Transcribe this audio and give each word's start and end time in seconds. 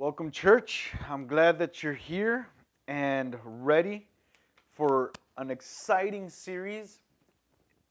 Welcome, 0.00 0.30
church. 0.30 0.92
I'm 1.10 1.26
glad 1.26 1.58
that 1.58 1.82
you're 1.82 1.92
here 1.92 2.48
and 2.88 3.36
ready 3.44 4.06
for 4.72 5.12
an 5.36 5.50
exciting 5.50 6.30
series 6.30 7.00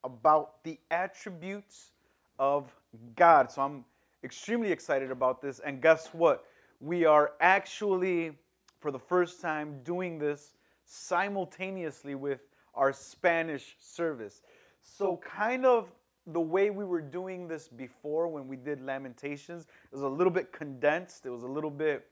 about 0.04 0.64
the 0.64 0.80
attributes 0.90 1.92
of 2.40 2.76
God. 3.16 3.52
So 3.52 3.62
I'm 3.62 3.86
extremely 4.24 4.72
excited 4.72 5.12
about 5.12 5.40
this. 5.40 5.60
And 5.60 5.84
guess 5.84 6.08
what? 6.12 6.46
We 6.80 7.06
are 7.06 7.34
actually, 7.42 8.32
for 8.80 8.90
the 8.90 8.98
first 8.98 9.40
time, 9.40 9.80
doing 9.84 10.18
this 10.18 10.54
simultaneously 10.86 12.16
with 12.16 12.42
our 12.74 12.92
Spanish 12.92 13.76
service. 13.80 14.42
So, 14.82 15.18
kind 15.18 15.64
of 15.64 15.92
the 16.28 16.40
way 16.40 16.70
we 16.70 16.86
were 16.86 17.02
doing 17.02 17.48
this 17.48 17.68
before 17.68 18.28
when 18.28 18.48
we 18.48 18.56
did 18.56 18.82
Lamentations 18.82 19.64
it 19.64 19.96
was 19.96 20.04
a 20.04 20.08
little 20.08 20.32
bit 20.32 20.52
condensed, 20.52 21.26
it 21.26 21.30
was 21.30 21.44
a 21.44 21.48
little 21.48 21.72
bit 21.72 22.08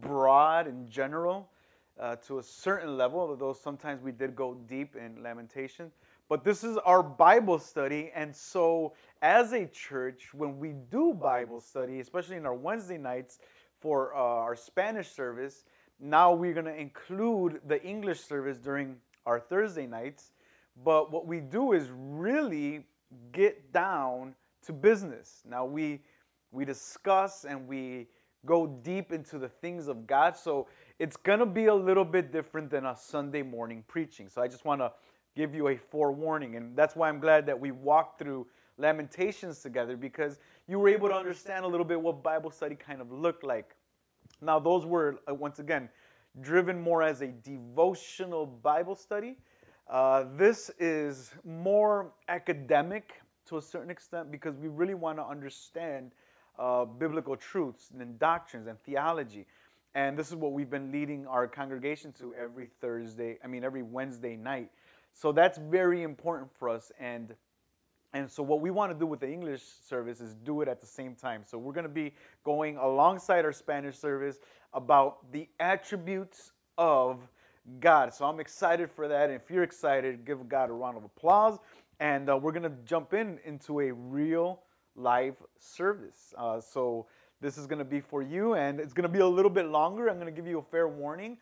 broad 0.00 0.66
and 0.66 0.88
general 0.88 1.50
uh, 1.98 2.16
to 2.16 2.38
a 2.38 2.42
certain 2.42 2.96
level, 2.96 3.20
although 3.20 3.52
sometimes 3.52 4.02
we 4.02 4.12
did 4.12 4.34
go 4.34 4.54
deep 4.66 4.96
in 4.96 5.22
Lamentations. 5.22 5.92
But 6.28 6.42
this 6.42 6.64
is 6.64 6.76
our 6.78 7.02
Bible 7.02 7.58
study, 7.58 8.10
and 8.14 8.34
so 8.34 8.94
as 9.22 9.52
a 9.52 9.66
church, 9.66 10.32
when 10.32 10.58
we 10.58 10.72
do 10.90 11.12
Bible 11.12 11.60
study, 11.60 12.00
especially 12.00 12.36
in 12.36 12.46
our 12.46 12.54
Wednesday 12.54 12.98
nights 12.98 13.38
for 13.78 14.14
uh, 14.14 14.18
our 14.18 14.56
Spanish 14.56 15.10
service, 15.10 15.64
now 16.00 16.32
we're 16.32 16.54
going 16.54 16.64
to 16.66 16.74
include 16.74 17.60
the 17.66 17.82
English 17.84 18.20
service 18.20 18.58
during 18.58 18.96
our 19.26 19.38
Thursday 19.38 19.86
nights. 19.86 20.32
But 20.82 21.12
what 21.12 21.26
we 21.26 21.40
do 21.40 21.72
is 21.72 21.88
really 21.94 22.86
get 23.32 23.72
down 23.72 24.34
to 24.66 24.72
business. 24.72 25.42
Now 25.48 25.64
we 25.64 26.00
we 26.52 26.64
discuss 26.64 27.44
and 27.44 27.66
we 27.66 28.06
go 28.46 28.66
deep 28.66 29.12
into 29.12 29.38
the 29.38 29.48
things 29.48 29.88
of 29.88 30.06
God. 30.06 30.36
So 30.36 30.68
it's 30.98 31.16
going 31.16 31.40
to 31.40 31.46
be 31.46 31.66
a 31.66 31.74
little 31.74 32.04
bit 32.04 32.30
different 32.30 32.70
than 32.70 32.86
a 32.86 32.96
Sunday 32.96 33.42
morning 33.42 33.82
preaching. 33.88 34.28
So 34.28 34.40
I 34.40 34.46
just 34.46 34.64
want 34.64 34.80
to 34.80 34.92
give 35.34 35.54
you 35.54 35.68
a 35.68 35.76
forewarning 35.76 36.54
and 36.56 36.76
that's 36.76 36.94
why 36.94 37.08
I'm 37.08 37.18
glad 37.18 37.46
that 37.46 37.58
we 37.58 37.72
walked 37.72 38.20
through 38.20 38.46
Lamentations 38.76 39.60
together 39.60 39.96
because 39.96 40.38
you 40.68 40.78
were 40.78 40.88
able 40.88 41.08
to 41.08 41.14
understand 41.14 41.64
a 41.64 41.68
little 41.68 41.84
bit 41.84 42.00
what 42.00 42.22
Bible 42.22 42.50
study 42.50 42.74
kind 42.74 43.00
of 43.00 43.10
looked 43.10 43.44
like. 43.44 43.74
Now 44.40 44.58
those 44.58 44.84
were 44.84 45.20
uh, 45.28 45.34
once 45.34 45.58
again 45.58 45.88
driven 46.40 46.80
more 46.80 47.02
as 47.02 47.20
a 47.20 47.28
devotional 47.28 48.46
Bible 48.46 48.96
study. 48.96 49.36
Uh, 49.88 50.24
this 50.36 50.70
is 50.78 51.32
more 51.44 52.12
academic 52.28 53.20
to 53.46 53.58
a 53.58 53.62
certain 53.62 53.90
extent 53.90 54.30
because 54.30 54.56
we 54.56 54.68
really 54.68 54.94
want 54.94 55.18
to 55.18 55.24
understand 55.24 56.12
uh, 56.58 56.84
biblical 56.84 57.36
truths 57.36 57.90
and 57.98 58.18
doctrines 58.18 58.66
and 58.66 58.80
theology. 58.82 59.46
And 59.94 60.16
this 60.16 60.30
is 60.30 60.36
what 60.36 60.52
we've 60.52 60.70
been 60.70 60.90
leading 60.90 61.26
our 61.26 61.46
congregation 61.46 62.12
to 62.12 62.34
every 62.34 62.68
Thursday, 62.80 63.38
I 63.44 63.46
mean, 63.46 63.62
every 63.62 63.82
Wednesday 63.82 64.36
night. 64.36 64.70
So 65.12 65.32
that's 65.32 65.58
very 65.58 66.02
important 66.02 66.50
for 66.58 66.68
us. 66.68 66.90
And 66.98 67.34
and 68.14 68.30
so 68.30 68.44
what 68.44 68.60
we 68.60 68.70
want 68.70 68.92
to 68.92 68.98
do 68.98 69.06
with 69.06 69.18
the 69.18 69.28
English 69.28 69.62
service 69.88 70.20
is 70.20 70.34
do 70.34 70.60
it 70.60 70.68
at 70.68 70.80
the 70.80 70.86
same 70.86 71.16
time. 71.16 71.42
So 71.44 71.58
we're 71.58 71.72
going 71.72 71.82
to 71.82 71.88
be 71.88 72.14
going 72.44 72.76
alongside 72.76 73.44
our 73.44 73.52
Spanish 73.52 73.98
service 73.98 74.38
about 74.72 75.32
the 75.32 75.48
attributes 75.58 76.52
of 76.78 77.26
God. 77.80 78.12
So 78.12 78.24
I'm 78.24 78.40
excited 78.40 78.90
for 78.90 79.08
that. 79.08 79.30
And 79.30 79.34
if 79.34 79.50
you're 79.50 79.62
excited, 79.62 80.24
give 80.24 80.48
God 80.48 80.70
a 80.70 80.72
round 80.72 80.96
of 80.96 81.04
applause. 81.04 81.58
And 82.00 82.28
uh, 82.28 82.36
we're 82.36 82.52
going 82.52 82.64
to 82.64 82.76
jump 82.84 83.14
in 83.14 83.38
into 83.44 83.80
a 83.80 83.92
real 83.92 84.60
live 84.96 85.36
service. 85.58 86.34
Uh, 86.36 86.60
so 86.60 87.06
this 87.40 87.58
is 87.58 87.66
going 87.66 87.78
to 87.78 87.84
be 87.84 88.00
for 88.00 88.22
you, 88.22 88.54
and 88.54 88.80
it's 88.80 88.92
going 88.92 89.02
to 89.02 89.08
be 89.08 89.18
a 89.18 89.26
little 89.26 89.50
bit 89.50 89.66
longer. 89.66 90.08
I'm 90.08 90.18
going 90.18 90.26
to 90.26 90.32
give 90.32 90.46
you 90.46 90.58
a 90.58 90.62
fair 90.62 90.88
warning. 90.88 91.36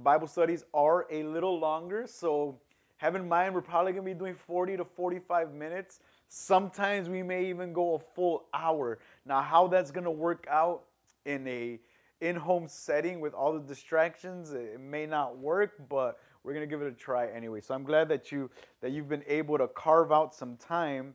Bible 0.00 0.26
studies 0.26 0.64
are 0.72 1.06
a 1.10 1.22
little 1.24 1.58
longer, 1.58 2.06
so 2.06 2.58
have 2.96 3.14
in 3.14 3.28
mind 3.28 3.54
we're 3.54 3.60
probably 3.60 3.92
going 3.92 4.04
to 4.04 4.14
be 4.14 4.18
doing 4.18 4.34
40 4.34 4.78
to 4.78 4.84
45 4.84 5.52
minutes. 5.52 6.00
Sometimes 6.28 7.08
we 7.10 7.22
may 7.22 7.44
even 7.50 7.74
go 7.74 7.94
a 7.94 7.98
full 7.98 8.46
hour. 8.54 8.98
Now, 9.26 9.42
how 9.42 9.66
that's 9.66 9.90
going 9.90 10.04
to 10.04 10.10
work 10.10 10.46
out 10.50 10.84
in 11.26 11.46
a 11.46 11.78
in-home 12.22 12.68
setting 12.68 13.20
with 13.20 13.34
all 13.34 13.52
the 13.52 13.60
distractions, 13.60 14.52
it 14.52 14.80
may 14.80 15.06
not 15.06 15.36
work, 15.36 15.72
but 15.88 16.20
we're 16.44 16.54
going 16.54 16.66
to 16.66 16.70
give 16.70 16.80
it 16.80 16.86
a 16.86 16.96
try 16.96 17.28
anyway. 17.28 17.60
So 17.60 17.74
I'm 17.74 17.82
glad 17.82 18.08
that 18.08 18.30
you 18.30 18.48
that 18.80 18.92
you've 18.92 19.08
been 19.08 19.24
able 19.26 19.58
to 19.58 19.68
carve 19.68 20.12
out 20.12 20.34
some 20.34 20.56
time. 20.56 21.14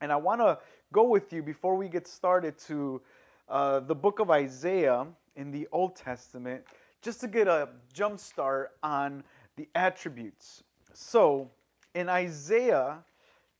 And 0.00 0.12
I 0.12 0.16
want 0.16 0.40
to 0.40 0.58
go 0.92 1.04
with 1.04 1.32
you 1.32 1.42
before 1.42 1.76
we 1.76 1.88
get 1.88 2.08
started 2.08 2.58
to 2.66 3.00
uh, 3.48 3.80
the 3.80 3.94
book 3.94 4.18
of 4.18 4.30
Isaiah 4.30 5.06
in 5.36 5.52
the 5.52 5.68
Old 5.72 5.94
Testament, 5.94 6.64
just 7.00 7.20
to 7.20 7.28
get 7.28 7.46
a 7.46 7.68
jump 7.92 8.18
start 8.18 8.72
on 8.82 9.22
the 9.56 9.68
attributes. 9.74 10.64
So 10.92 11.50
in 11.94 12.08
Isaiah 12.08 13.04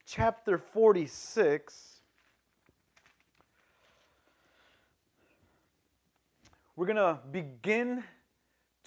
chapter 0.05 0.59
46, 0.59 2.02
we're 6.77 6.87
going 6.87 6.97
to 6.97 7.19
begin 7.31 8.03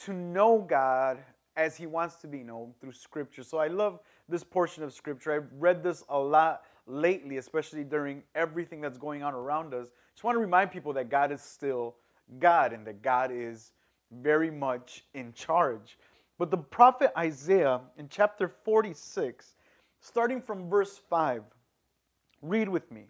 to 0.03 0.13
know 0.13 0.59
God 0.59 1.19
as 1.55 1.77
He 1.77 1.85
wants 1.85 2.15
to 2.17 2.27
be 2.27 2.43
known 2.43 2.73
through 2.81 2.93
Scripture. 2.93 3.43
So 3.43 3.57
I 3.57 3.67
love 3.67 3.99
this 4.27 4.43
portion 4.43 4.83
of 4.83 4.93
Scripture. 4.93 5.31
I've 5.31 5.49
read 5.57 5.83
this 5.83 6.03
a 6.09 6.17
lot 6.17 6.63
lately, 6.87 7.37
especially 7.37 7.83
during 7.83 8.23
everything 8.33 8.81
that's 8.81 8.97
going 8.97 9.23
on 9.23 9.33
around 9.33 9.73
us. 9.73 9.87
Just 10.13 10.23
want 10.23 10.35
to 10.35 10.39
remind 10.39 10.71
people 10.71 10.93
that 10.93 11.09
God 11.09 11.31
is 11.31 11.41
still 11.41 11.95
God 12.39 12.73
and 12.73 12.85
that 12.87 13.01
God 13.01 13.31
is 13.31 13.71
very 14.11 14.51
much 14.51 15.03
in 15.13 15.33
charge. 15.33 15.97
But 16.37 16.51
the 16.51 16.57
prophet 16.57 17.11
Isaiah 17.17 17.81
in 17.97 18.09
chapter 18.09 18.47
46, 18.47 19.55
starting 20.01 20.41
from 20.41 20.69
verse 20.69 20.99
5, 21.09 21.43
read 22.41 22.69
with 22.69 22.91
me. 22.91 23.07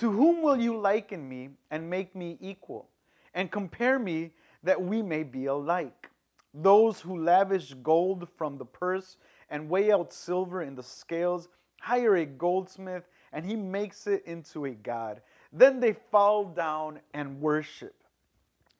To 0.00 0.10
whom 0.10 0.42
will 0.42 0.56
you 0.56 0.76
liken 0.76 1.26
me 1.26 1.50
and 1.70 1.88
make 1.88 2.14
me 2.14 2.36
equal, 2.40 2.90
and 3.36 3.52
compare 3.52 4.00
me 4.00 4.32
that 4.64 4.82
we 4.82 5.02
may 5.02 5.22
be 5.22 5.46
alike? 5.46 6.10
Those 6.52 7.00
who 7.02 7.22
lavish 7.22 7.74
gold 7.74 8.26
from 8.36 8.58
the 8.58 8.64
purse 8.64 9.18
and 9.50 9.68
weigh 9.68 9.92
out 9.92 10.12
silver 10.12 10.62
in 10.62 10.74
the 10.74 10.82
scales 10.82 11.48
hire 11.80 12.16
a 12.16 12.24
goldsmith 12.24 13.04
and 13.32 13.44
he 13.44 13.54
makes 13.54 14.06
it 14.06 14.24
into 14.24 14.64
a 14.64 14.70
god. 14.70 15.20
Then 15.52 15.78
they 15.78 15.92
fall 15.92 16.46
down 16.46 17.00
and 17.12 17.40
worship. 17.40 17.94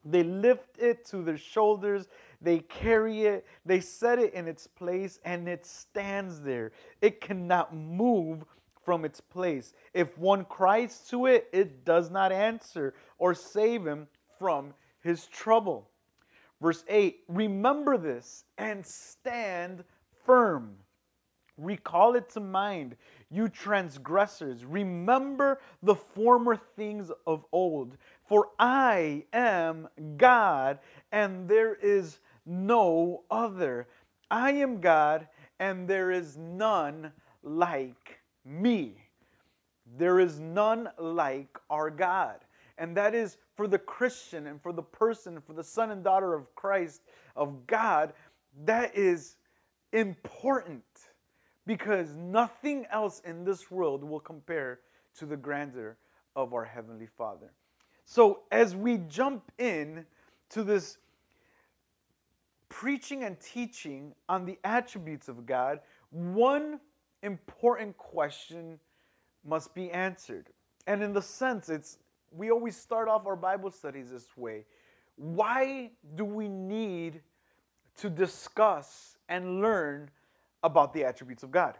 They 0.04 0.22
lift 0.22 0.78
it 0.78 1.04
to 1.06 1.22
their 1.22 1.36
shoulders, 1.36 2.08
they 2.40 2.60
carry 2.60 3.24
it, 3.24 3.44
they 3.64 3.80
set 3.80 4.18
it 4.18 4.32
in 4.34 4.46
its 4.46 4.66
place, 4.66 5.18
and 5.24 5.48
it 5.48 5.66
stands 5.66 6.42
there. 6.42 6.72
It 7.02 7.20
cannot 7.20 7.74
move 7.74 8.44
from 8.84 9.04
its 9.04 9.20
place. 9.20 9.74
If 9.92 10.16
one 10.16 10.44
cries 10.44 11.00
to 11.10 11.26
it, 11.26 11.48
it 11.52 11.84
does 11.84 12.08
not 12.08 12.30
answer 12.30 12.94
or 13.18 13.34
save 13.34 13.84
him 13.84 14.06
from 14.38 14.74
his 15.00 15.26
trouble. 15.26 15.88
Verse 16.60 16.84
8 16.88 17.20
Remember 17.28 17.96
this 17.98 18.44
and 18.58 18.84
stand 18.84 19.84
firm. 20.24 20.76
Recall 21.58 22.16
it 22.16 22.28
to 22.30 22.40
mind, 22.40 22.96
you 23.30 23.48
transgressors. 23.48 24.64
Remember 24.64 25.58
the 25.82 25.94
former 25.94 26.54
things 26.54 27.10
of 27.26 27.46
old. 27.50 27.96
For 28.28 28.48
I 28.58 29.24
am 29.32 29.88
God, 30.18 30.80
and 31.12 31.48
there 31.48 31.74
is 31.74 32.18
no 32.44 33.22
other. 33.30 33.88
I 34.30 34.52
am 34.52 34.80
God, 34.80 35.28
and 35.58 35.88
there 35.88 36.10
is 36.10 36.36
none 36.36 37.12
like 37.42 38.20
me. 38.44 38.96
There 39.96 40.20
is 40.20 40.38
none 40.38 40.90
like 40.98 41.58
our 41.70 41.88
God. 41.90 42.44
And 42.78 42.96
that 42.96 43.14
is 43.14 43.38
for 43.54 43.66
the 43.66 43.78
Christian 43.78 44.46
and 44.46 44.60
for 44.60 44.72
the 44.72 44.82
person, 44.82 45.40
for 45.40 45.52
the 45.52 45.64
son 45.64 45.90
and 45.90 46.04
daughter 46.04 46.34
of 46.34 46.54
Christ, 46.54 47.02
of 47.34 47.66
God, 47.66 48.12
that 48.64 48.96
is 48.96 49.36
important 49.92 50.84
because 51.66 52.14
nothing 52.14 52.86
else 52.90 53.20
in 53.24 53.44
this 53.44 53.70
world 53.70 54.04
will 54.04 54.20
compare 54.20 54.80
to 55.18 55.26
the 55.26 55.36
grandeur 55.36 55.96
of 56.34 56.52
our 56.52 56.64
Heavenly 56.64 57.08
Father. 57.18 57.50
So, 58.04 58.42
as 58.52 58.76
we 58.76 58.98
jump 59.08 59.50
in 59.58 60.04
to 60.50 60.62
this 60.62 60.98
preaching 62.68 63.24
and 63.24 63.40
teaching 63.40 64.14
on 64.28 64.44
the 64.44 64.58
attributes 64.62 65.28
of 65.28 65.46
God, 65.46 65.80
one 66.10 66.78
important 67.22 67.96
question 67.96 68.78
must 69.44 69.74
be 69.74 69.90
answered. 69.90 70.50
And 70.86 71.02
in 71.02 71.12
the 71.12 71.22
sense, 71.22 71.68
it's 71.68 71.98
we 72.36 72.50
always 72.50 72.76
start 72.76 73.08
off 73.08 73.26
our 73.26 73.36
Bible 73.36 73.70
studies 73.70 74.10
this 74.10 74.36
way. 74.36 74.64
Why 75.16 75.90
do 76.14 76.24
we 76.24 76.48
need 76.48 77.22
to 77.98 78.10
discuss 78.10 79.16
and 79.28 79.60
learn 79.60 80.10
about 80.62 80.92
the 80.92 81.04
attributes 81.04 81.42
of 81.42 81.50
God. 81.50 81.78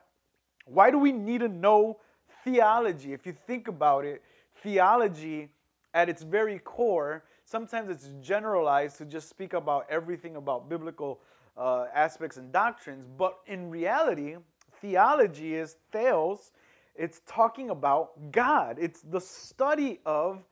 Why 0.65 0.91
do 0.91 0.99
we 0.99 1.13
need 1.13 1.41
to 1.41 1.49
know 1.49 1.99
theology? 2.45 3.13
If 3.13 3.27
you 3.27 3.33
think 3.47 3.69
about 3.69 4.05
it, 4.05 4.23
theology 4.63 5.51
at 5.95 6.09
its 6.09 6.23
very 6.23 6.59
core 6.59 7.25
sometimes 7.45 7.89
it's 7.89 8.11
generalized 8.21 8.99
to 8.99 9.05
just 9.05 9.29
speak 9.29 9.53
about 9.53 9.87
everything 9.89 10.35
about 10.37 10.69
biblical 10.69 11.21
uh, 11.57 11.87
aspects 11.95 12.37
and 12.37 12.53
doctrines, 12.53 13.07
but 13.17 13.39
in 13.47 13.71
reality, 13.71 14.37
theology 14.81 15.55
is 15.55 15.77
theos. 15.93 16.51
It's 16.99 17.21
talking 17.27 17.71
about 17.71 18.33
God. 18.33 18.79
It's 18.81 19.03
the 19.03 19.21
study 19.21 20.01
of 20.07 20.43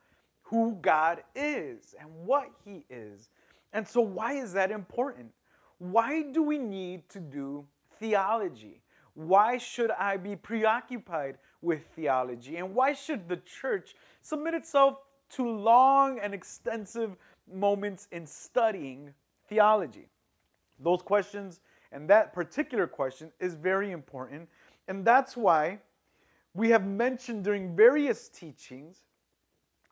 who 0.43 0.77
God 0.81 1.23
is 1.35 1.95
and 1.99 2.09
what 2.25 2.49
He 2.63 2.85
is. 2.89 3.29
And 3.73 3.87
so, 3.87 4.01
why 4.01 4.33
is 4.33 4.53
that 4.53 4.71
important? 4.71 5.31
Why 5.79 6.21
do 6.21 6.43
we 6.43 6.57
need 6.57 7.09
to 7.09 7.19
do 7.19 7.65
theology? 7.99 8.81
Why 9.13 9.57
should 9.57 9.91
I 9.91 10.17
be 10.17 10.35
preoccupied 10.35 11.37
with 11.61 11.85
theology? 11.95 12.57
And 12.57 12.75
why 12.75 12.93
should 12.93 13.27
the 13.27 13.37
church 13.37 13.95
submit 14.21 14.53
itself 14.53 14.99
to 15.31 15.49
long 15.49 16.19
and 16.19 16.33
extensive 16.33 17.15
moments 17.51 18.07
in 18.11 18.27
studying 18.27 19.13
theology? 19.47 20.07
Those 20.79 21.01
questions 21.01 21.61
and 21.91 22.09
that 22.09 22.33
particular 22.33 22.87
question 22.87 23.31
is 23.39 23.55
very 23.55 23.91
important. 23.91 24.49
And 24.87 25.05
that's 25.05 25.37
why 25.37 25.79
we 26.55 26.69
have 26.69 26.87
mentioned 26.87 27.43
during 27.43 27.75
various 27.75 28.29
teachings 28.29 29.01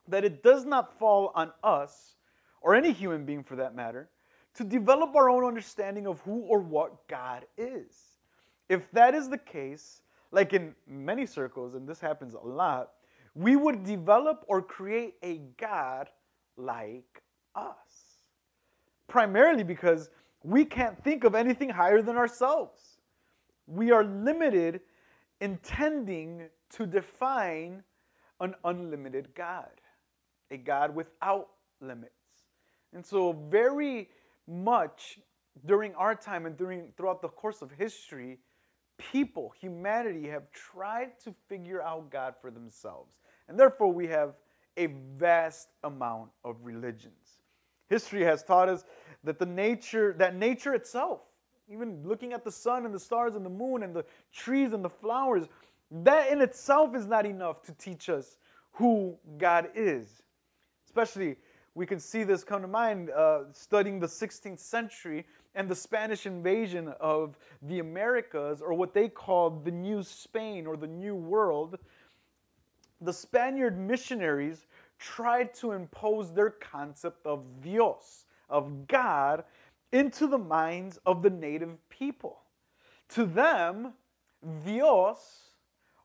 that 0.08 0.24
it 0.24 0.42
does 0.42 0.64
not 0.64 0.98
fall 0.98 1.30
on 1.34 1.52
us, 1.62 2.16
or 2.60 2.74
any 2.74 2.90
human 2.90 3.24
being 3.24 3.44
for 3.44 3.54
that 3.56 3.76
matter, 3.76 4.08
to 4.54 4.64
develop 4.64 5.14
our 5.14 5.28
own 5.28 5.44
understanding 5.44 6.06
of 6.06 6.20
who 6.20 6.40
or 6.40 6.58
what 6.58 7.06
God 7.06 7.44
is. 7.58 8.18
If 8.68 8.90
that 8.92 9.14
is 9.14 9.28
the 9.28 9.38
case, 9.38 10.00
like 10.32 10.54
in 10.54 10.74
many 10.86 11.26
circles, 11.26 11.74
and 11.74 11.86
this 11.86 12.00
happens 12.00 12.34
a 12.34 12.38
lot, 12.38 12.92
we 13.34 13.56
would 13.56 13.84
develop 13.84 14.44
or 14.48 14.62
create 14.62 15.14
a 15.22 15.42
God 15.58 16.08
like 16.56 17.22
us. 17.54 17.74
Primarily 19.06 19.64
because 19.64 20.08
we 20.42 20.64
can't 20.64 21.02
think 21.04 21.24
of 21.24 21.34
anything 21.34 21.68
higher 21.68 22.00
than 22.00 22.16
ourselves. 22.16 22.80
We 23.66 23.90
are 23.90 24.04
limited 24.04 24.80
intending 25.40 26.48
to 26.70 26.86
define 26.86 27.82
an 28.40 28.54
unlimited 28.64 29.34
God, 29.34 29.70
a 30.50 30.56
God 30.56 30.94
without 30.94 31.48
limits. 31.80 32.12
And 32.92 33.04
so, 33.04 33.32
very 33.32 34.08
much 34.46 35.18
during 35.66 35.94
our 35.94 36.14
time 36.14 36.46
and 36.46 36.56
during 36.56 36.92
throughout 36.96 37.22
the 37.22 37.28
course 37.28 37.62
of 37.62 37.70
history, 37.70 38.38
people, 38.98 39.52
humanity, 39.60 40.28
have 40.28 40.50
tried 40.52 41.18
to 41.24 41.34
figure 41.48 41.82
out 41.82 42.10
God 42.10 42.34
for 42.40 42.50
themselves. 42.50 43.16
And 43.48 43.58
therefore, 43.58 43.92
we 43.92 44.06
have 44.08 44.34
a 44.76 44.86
vast 45.16 45.68
amount 45.82 46.30
of 46.44 46.56
religions. 46.62 47.40
History 47.88 48.24
has 48.24 48.42
taught 48.42 48.68
us 48.68 48.84
that 49.22 49.38
the 49.38 49.46
nature, 49.46 50.14
that 50.18 50.34
nature 50.34 50.74
itself, 50.74 51.20
even 51.68 52.02
looking 52.04 52.32
at 52.32 52.44
the 52.44 52.52
sun 52.52 52.84
and 52.84 52.94
the 52.94 53.00
stars 53.00 53.34
and 53.34 53.44
the 53.44 53.50
moon 53.50 53.82
and 53.82 53.94
the 53.94 54.04
trees 54.32 54.72
and 54.72 54.84
the 54.84 54.90
flowers, 54.90 55.46
that 56.02 56.30
in 56.30 56.40
itself 56.40 56.94
is 56.96 57.06
not 57.06 57.24
enough 57.24 57.62
to 57.62 57.72
teach 57.72 58.08
us 58.08 58.36
who 58.72 59.16
God 59.38 59.68
is. 59.74 60.22
Especially, 60.86 61.36
we 61.74 61.86
can 61.86 62.00
see 62.00 62.24
this 62.24 62.42
come 62.42 62.62
to 62.62 62.68
mind 62.68 63.10
uh, 63.10 63.44
studying 63.52 64.00
the 64.00 64.06
16th 64.06 64.58
century 64.58 65.24
and 65.54 65.68
the 65.68 65.74
Spanish 65.74 66.26
invasion 66.26 66.92
of 67.00 67.38
the 67.62 67.78
Americas, 67.78 68.60
or 68.60 68.74
what 68.74 68.92
they 68.92 69.08
called 69.08 69.64
the 69.64 69.70
New 69.70 70.02
Spain 70.02 70.66
or 70.66 70.76
the 70.76 70.86
New 70.86 71.14
World. 71.14 71.78
The 73.00 73.12
Spaniard 73.12 73.78
missionaries 73.78 74.66
tried 74.98 75.54
to 75.54 75.72
impose 75.72 76.32
their 76.32 76.50
concept 76.50 77.24
of 77.24 77.44
Dios, 77.60 78.26
of 78.50 78.88
God, 78.88 79.44
into 79.92 80.26
the 80.26 80.38
minds 80.38 80.98
of 81.06 81.22
the 81.22 81.30
native 81.30 81.76
people. 81.88 82.40
To 83.10 83.24
them, 83.24 83.92
Dios, 84.64 85.50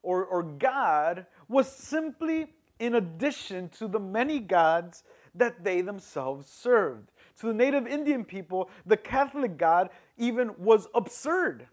or, 0.01 0.25
or 0.25 0.43
God, 0.43 1.25
was 1.47 1.71
simply 1.71 2.53
in 2.79 2.95
addition 2.95 3.69
to 3.69 3.87
the 3.87 3.99
many 3.99 4.39
gods 4.39 5.03
that 5.35 5.63
they 5.63 5.81
themselves 5.81 6.47
served. 6.47 7.11
To 7.39 7.47
the 7.47 7.53
native 7.53 7.87
Indian 7.87 8.25
people, 8.25 8.69
the 8.85 8.97
Catholic 8.97 9.57
God 9.57 9.89
even 10.17 10.51
was 10.57 10.87
absurd. 10.93 11.67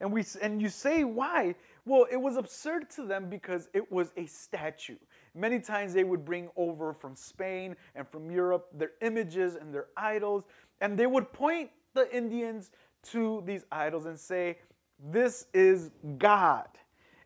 And, 0.00 0.12
we, 0.12 0.24
and 0.40 0.62
you 0.62 0.68
say, 0.68 1.04
why? 1.04 1.54
Well, 1.84 2.06
it 2.10 2.16
was 2.16 2.36
absurd 2.36 2.90
to 2.90 3.06
them 3.06 3.28
because 3.28 3.68
it 3.74 3.90
was 3.92 4.12
a 4.16 4.26
statue. 4.26 4.96
Many 5.34 5.60
times 5.60 5.92
they 5.92 6.04
would 6.04 6.24
bring 6.24 6.48
over 6.56 6.92
from 6.92 7.14
Spain 7.14 7.76
and 7.94 8.08
from 8.08 8.30
Europe 8.30 8.68
their 8.72 8.92
images 9.02 9.56
and 9.56 9.72
their 9.72 9.86
idols, 9.96 10.44
and 10.80 10.98
they 10.98 11.06
would 11.06 11.32
point 11.32 11.70
the 11.94 12.14
Indians 12.14 12.70
to 13.10 13.42
these 13.46 13.64
idols 13.70 14.06
and 14.06 14.18
say, 14.18 14.58
This 14.98 15.46
is 15.52 15.90
God, 16.18 16.68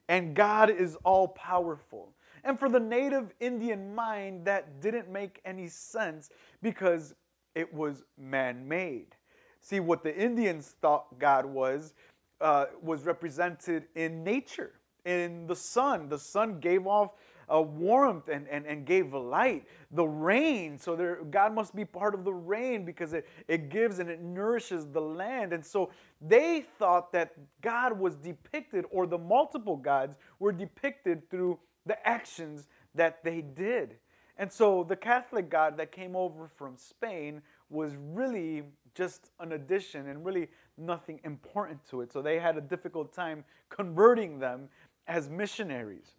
and 0.09 0.35
God 0.35 0.71
is 0.71 0.97
all 1.05 1.29
powerful. 1.29 2.13
And 2.43 2.59
for 2.59 2.69
the 2.69 2.81
native 2.81 3.33
Indian 3.41 3.95
mind, 3.95 4.45
that 4.45 4.81
didn't 4.81 5.11
make 5.11 5.41
any 5.45 5.69
sense 5.69 6.31
because 6.63 7.15
it 7.55 7.73
was 7.73 8.05
man 8.19 8.69
made. 8.69 9.17
See, 9.61 9.81
what 9.81 10.03
the 10.03 10.15
Indians 10.15 10.77
thought 10.83 11.19
God 11.19 11.47
was, 11.47 11.95
uh, 12.41 12.67
was 12.83 13.05
represented 13.05 13.87
in 13.95 14.23
nature, 14.23 14.73
in 15.07 15.47
the 15.47 15.57
sun. 15.57 16.09
The 16.11 16.19
sun 16.19 16.61
gave 16.61 16.87
off 16.87 17.13
a 17.49 17.61
warmth 17.61 18.29
and, 18.29 18.49
and, 18.49 18.67
and 18.67 18.87
gave 18.87 19.13
light. 19.13 19.67
The 19.91 20.07
rain, 20.07 20.79
so 20.79 20.97
there, 20.97 21.23
God 21.31 21.55
must 21.55 21.75
be 21.75 21.85
part 21.85 22.15
of 22.15 22.25
the 22.25 22.35
rain 22.35 22.85
because 22.85 23.13
it, 23.13 23.29
it 23.49 23.69
gives 23.69 23.99
and 23.99 24.09
it 24.11 24.21
nourishes 24.21 24.87
the 24.87 25.01
land. 25.01 25.53
And 25.53 25.65
so 25.65 25.91
they 26.21 26.65
thought 26.79 27.13
that 27.13 27.35
God 27.61 27.99
was 27.99 28.17
depicted, 28.17 28.85
or 28.91 29.07
the 29.07 29.19
multiple 29.19 29.77
gods 29.77 30.17
were 30.39 30.53
depicted 30.53 31.29
through 31.31 31.59
the 31.87 32.07
actions 32.07 32.69
that 32.95 33.23
they 33.25 33.41
did. 33.41 33.97
And 34.37 34.51
so 34.51 34.85
the 34.85 34.97
Catholic 34.97 35.49
God 35.49 35.77
that 35.77 35.93
came 35.93 36.17
over 36.17 36.49
from 36.49 36.77
Spain 36.77 37.41
was 37.71 37.93
really 37.97 38.65
just 38.95 39.31
an 39.41 39.53
addition 39.53 40.09
and 40.09 40.25
really 40.25 40.49
nothing 40.77 41.21
important 41.25 41.85
to 41.91 42.01
it. 42.01 42.13
So 42.13 42.23
they 42.23 42.39
had 42.39 42.57
a 42.57 42.61
difficult 42.61 43.13
time 43.13 43.45
converting 43.69 44.39
them 44.39 44.69
as 45.07 45.29
missionaries. 45.29 46.15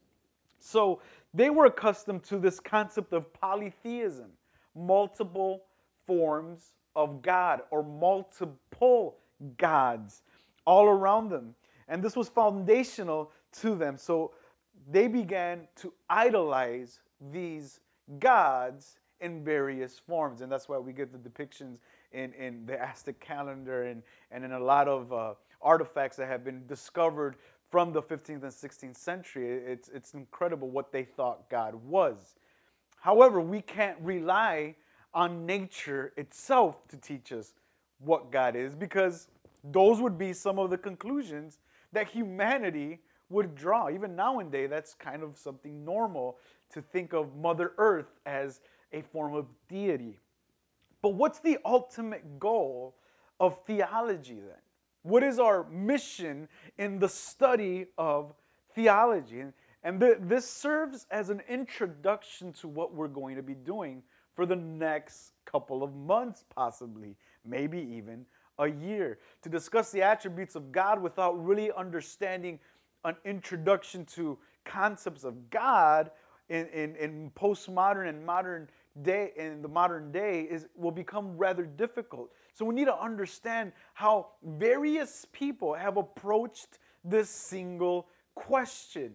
So 0.60 1.02
they 1.34 1.50
were 1.50 1.66
accustomed 1.66 2.24
to 2.26 2.38
this 2.38 2.60
concept 2.60 3.14
of 3.14 3.32
polytheism, 3.34 4.32
multiple 4.76 5.64
forms 6.06 6.74
of 6.96 7.22
God 7.22 7.62
or 7.72 7.84
multiple 7.84 9.18
gods 9.58 10.22
all 10.66 10.88
around 10.88 11.30
them. 11.30 11.56
And 11.88 12.04
this 12.04 12.16
was 12.16 12.30
foundational 12.30 13.32
to 13.62 13.76
them. 13.76 13.98
So 13.98 14.32
they 14.90 15.08
began 15.08 15.68
to 15.78 15.94
idolize 16.10 17.00
these 17.32 17.80
gods 18.20 19.00
in 19.22 19.44
various 19.44 20.00
forms. 20.00 20.42
And 20.42 20.52
that's 20.52 20.68
why 20.68 20.78
we 20.78 20.94
get 20.94 21.12
the 21.12 21.30
depictions 21.30 21.80
in, 22.12 22.34
in 22.34 22.66
the 22.66 22.82
Aztec 22.82 23.20
calendar 23.20 23.84
and, 23.84 24.04
and 24.32 24.44
in 24.44 24.52
a 24.52 24.60
lot 24.60 24.88
of 24.88 25.12
uh, 25.12 25.34
artifacts 25.62 26.18
that 26.18 26.28
have 26.28 26.44
been 26.44 26.66
discovered 26.68 27.38
from 27.76 27.92
the 27.92 28.02
15th 28.02 28.42
and 28.42 28.44
16th 28.44 28.96
century. 28.96 29.50
It's, 29.50 29.90
it's 29.90 30.14
incredible 30.14 30.70
what 30.70 30.94
they 30.94 31.04
thought 31.04 31.50
God 31.50 31.76
was. 31.76 32.36
However, 33.02 33.42
we 33.42 33.60
can't 33.60 33.98
rely 34.00 34.76
on 35.14 35.46
nature 35.46 36.14
itself 36.16 36.88
to 36.88 36.96
teach 36.96 37.34
us 37.34 37.54
what 38.00 38.32
God 38.32 38.56
is 38.56 38.76
because 38.76 39.28
those 39.62 40.00
would 40.00 40.18
be 40.18 40.32
some 40.32 40.58
of 40.58 40.70
the 40.70 40.78
conclusions 40.78 41.60
that 41.92 42.08
humanity 42.08 43.02
would 43.28 43.56
draw. 43.56 43.90
Even 43.90 44.16
nowadays, 44.16 44.70
that's 44.70 44.94
kind 44.94 45.22
of 45.22 45.38
something 45.38 45.84
normal 45.84 46.38
to 46.72 46.82
think 46.82 47.12
of 47.12 47.36
Mother 47.36 47.74
Earth 47.78 48.14
as 48.26 48.62
a 48.94 49.02
form 49.02 49.34
of 49.34 49.48
deity. 49.68 50.22
But 51.02 51.16
what's 51.16 51.40
the 51.40 51.58
ultimate 51.66 52.40
goal 52.40 52.96
of 53.38 53.60
theology 53.66 54.36
then? 54.36 54.65
What 55.06 55.22
is 55.22 55.38
our 55.38 55.70
mission 55.70 56.48
in 56.80 56.98
the 56.98 57.08
study 57.08 57.86
of 57.96 58.34
theology? 58.74 59.40
And, 59.42 59.54
and 59.84 60.00
th- 60.00 60.18
this 60.22 60.50
serves 60.50 61.06
as 61.12 61.30
an 61.30 61.44
introduction 61.48 62.52
to 62.54 62.68
what 62.68 62.96
we're 62.96 63.08
going 63.08 63.36
to 63.36 63.44
be 63.44 63.54
doing 63.54 64.02
for 64.34 64.48
the 64.48 64.56
next 64.56 65.34
couple 65.46 65.84
of 65.84 65.94
months, 65.94 66.44
possibly, 66.56 67.16
maybe 67.46 67.78
even 67.80 68.26
a 68.58 68.68
year, 68.68 69.20
to 69.44 69.50
discuss 69.50 69.92
the 69.92 70.02
attributes 70.02 70.56
of 70.56 70.72
God 70.72 71.00
without 71.00 71.34
really 71.34 71.72
understanding 71.72 72.60
an 73.04 73.16
introduction 73.26 74.06
to 74.06 74.40
concepts 74.64 75.24
of 75.24 75.52
God 75.52 76.10
in, 76.50 76.66
in, 76.70 76.96
in 76.96 77.32
postmodern 77.36 78.10
and 78.10 78.26
modern 78.26 78.68
day 79.04 79.34
in 79.36 79.62
the 79.62 79.68
modern 79.68 80.12
day 80.12 80.48
is 80.50 80.66
will 80.76 80.92
become 80.92 81.38
rather 81.38 81.64
difficult. 81.64 82.32
So 82.56 82.64
we 82.64 82.74
need 82.74 82.86
to 82.86 82.98
understand 82.98 83.74
how 83.94 84.28
various 84.42 85.28
people 85.34 85.74
have 85.74 85.98
approached 85.98 86.80
this 87.04 87.30
single 87.30 88.08
question. 88.34 89.14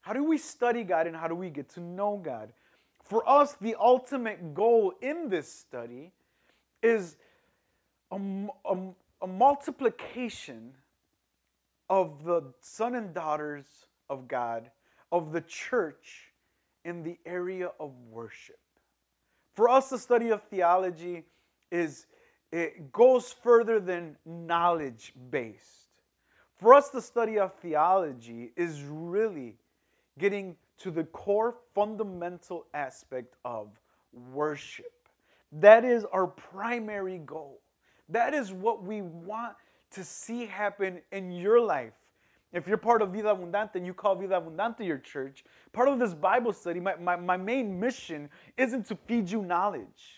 How 0.00 0.14
do 0.14 0.24
we 0.24 0.38
study 0.38 0.84
God 0.84 1.06
and 1.06 1.14
how 1.14 1.28
do 1.28 1.34
we 1.34 1.50
get 1.50 1.68
to 1.74 1.80
know 1.80 2.16
God? 2.16 2.50
For 3.04 3.28
us, 3.28 3.56
the 3.60 3.76
ultimate 3.78 4.54
goal 4.54 4.94
in 5.02 5.28
this 5.28 5.52
study 5.52 6.12
is 6.82 7.16
a, 8.10 8.18
a, 8.64 8.76
a 9.20 9.26
multiplication 9.26 10.72
of 11.90 12.24
the 12.24 12.42
son 12.60 12.94
and 12.94 13.12
daughters 13.12 13.66
of 14.08 14.28
God, 14.28 14.70
of 15.12 15.32
the 15.32 15.42
church 15.42 16.32
in 16.86 17.02
the 17.02 17.18
area 17.26 17.70
of 17.78 17.92
worship. 18.10 18.58
For 19.54 19.68
us, 19.68 19.90
the 19.90 19.98
study 19.98 20.30
of 20.30 20.42
theology 20.44 21.24
is 21.70 22.06
it 22.50 22.92
goes 22.92 23.32
further 23.32 23.80
than 23.80 24.16
knowledge 24.24 25.12
based. 25.30 25.88
For 26.56 26.74
us, 26.74 26.88
the 26.88 27.02
study 27.02 27.38
of 27.38 27.54
theology 27.54 28.52
is 28.56 28.82
really 28.82 29.56
getting 30.18 30.56
to 30.78 30.90
the 30.90 31.04
core 31.04 31.56
fundamental 31.74 32.66
aspect 32.74 33.36
of 33.44 33.68
worship. 34.32 34.92
That 35.52 35.84
is 35.84 36.04
our 36.06 36.26
primary 36.26 37.18
goal. 37.18 37.60
That 38.08 38.34
is 38.34 38.52
what 38.52 38.82
we 38.82 39.02
want 39.02 39.54
to 39.92 40.04
see 40.04 40.46
happen 40.46 41.00
in 41.12 41.30
your 41.30 41.60
life. 41.60 41.92
If 42.52 42.66
you're 42.66 42.78
part 42.78 43.02
of 43.02 43.10
Vida 43.10 43.34
Abundante 43.34 43.74
and 43.74 43.86
you 43.86 43.92
call 43.92 44.16
Vida 44.16 44.40
Abundante 44.40 44.80
your 44.80 44.98
church, 44.98 45.44
part 45.72 45.88
of 45.88 45.98
this 45.98 46.14
Bible 46.14 46.52
study, 46.52 46.80
my, 46.80 46.96
my, 46.96 47.16
my 47.16 47.36
main 47.36 47.78
mission 47.78 48.30
isn't 48.56 48.86
to 48.86 48.96
feed 49.06 49.30
you 49.30 49.42
knowledge. 49.42 50.17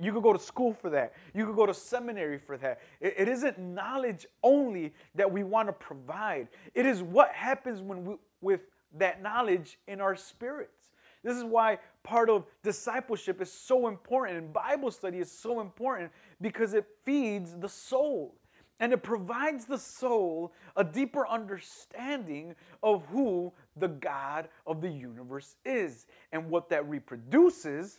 You 0.00 0.12
could 0.12 0.22
go 0.22 0.32
to 0.32 0.38
school 0.38 0.72
for 0.72 0.90
that. 0.90 1.14
You 1.34 1.46
could 1.46 1.56
go 1.56 1.66
to 1.66 1.74
seminary 1.74 2.38
for 2.38 2.56
that. 2.58 2.80
It, 3.00 3.14
it 3.18 3.28
isn't 3.28 3.58
knowledge 3.58 4.26
only 4.42 4.92
that 5.14 5.30
we 5.30 5.42
want 5.42 5.68
to 5.68 5.72
provide. 5.72 6.48
It 6.74 6.86
is 6.86 7.02
what 7.02 7.30
happens 7.32 7.82
when 7.82 8.04
we, 8.04 8.14
with 8.40 8.60
that 8.96 9.22
knowledge 9.22 9.78
in 9.88 10.00
our 10.00 10.16
spirits. 10.16 10.90
This 11.22 11.36
is 11.36 11.44
why 11.44 11.78
part 12.02 12.28
of 12.28 12.44
discipleship 12.62 13.40
is 13.40 13.50
so 13.50 13.88
important 13.88 14.38
and 14.38 14.52
Bible 14.52 14.90
study 14.90 15.18
is 15.18 15.32
so 15.32 15.60
important 15.60 16.12
because 16.40 16.74
it 16.74 16.84
feeds 17.04 17.54
the 17.54 17.68
soul 17.68 18.34
and 18.80 18.92
it 18.92 19.02
provides 19.02 19.64
the 19.64 19.78
soul 19.78 20.52
a 20.76 20.84
deeper 20.84 21.26
understanding 21.26 22.54
of 22.82 23.06
who 23.06 23.52
the 23.76 23.88
God 23.88 24.48
of 24.66 24.80
the 24.80 24.90
universe 24.90 25.56
is. 25.64 26.06
And 26.32 26.50
what 26.50 26.68
that 26.70 26.88
reproduces 26.88 27.98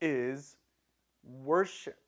is 0.00 0.56
worship, 1.24 1.98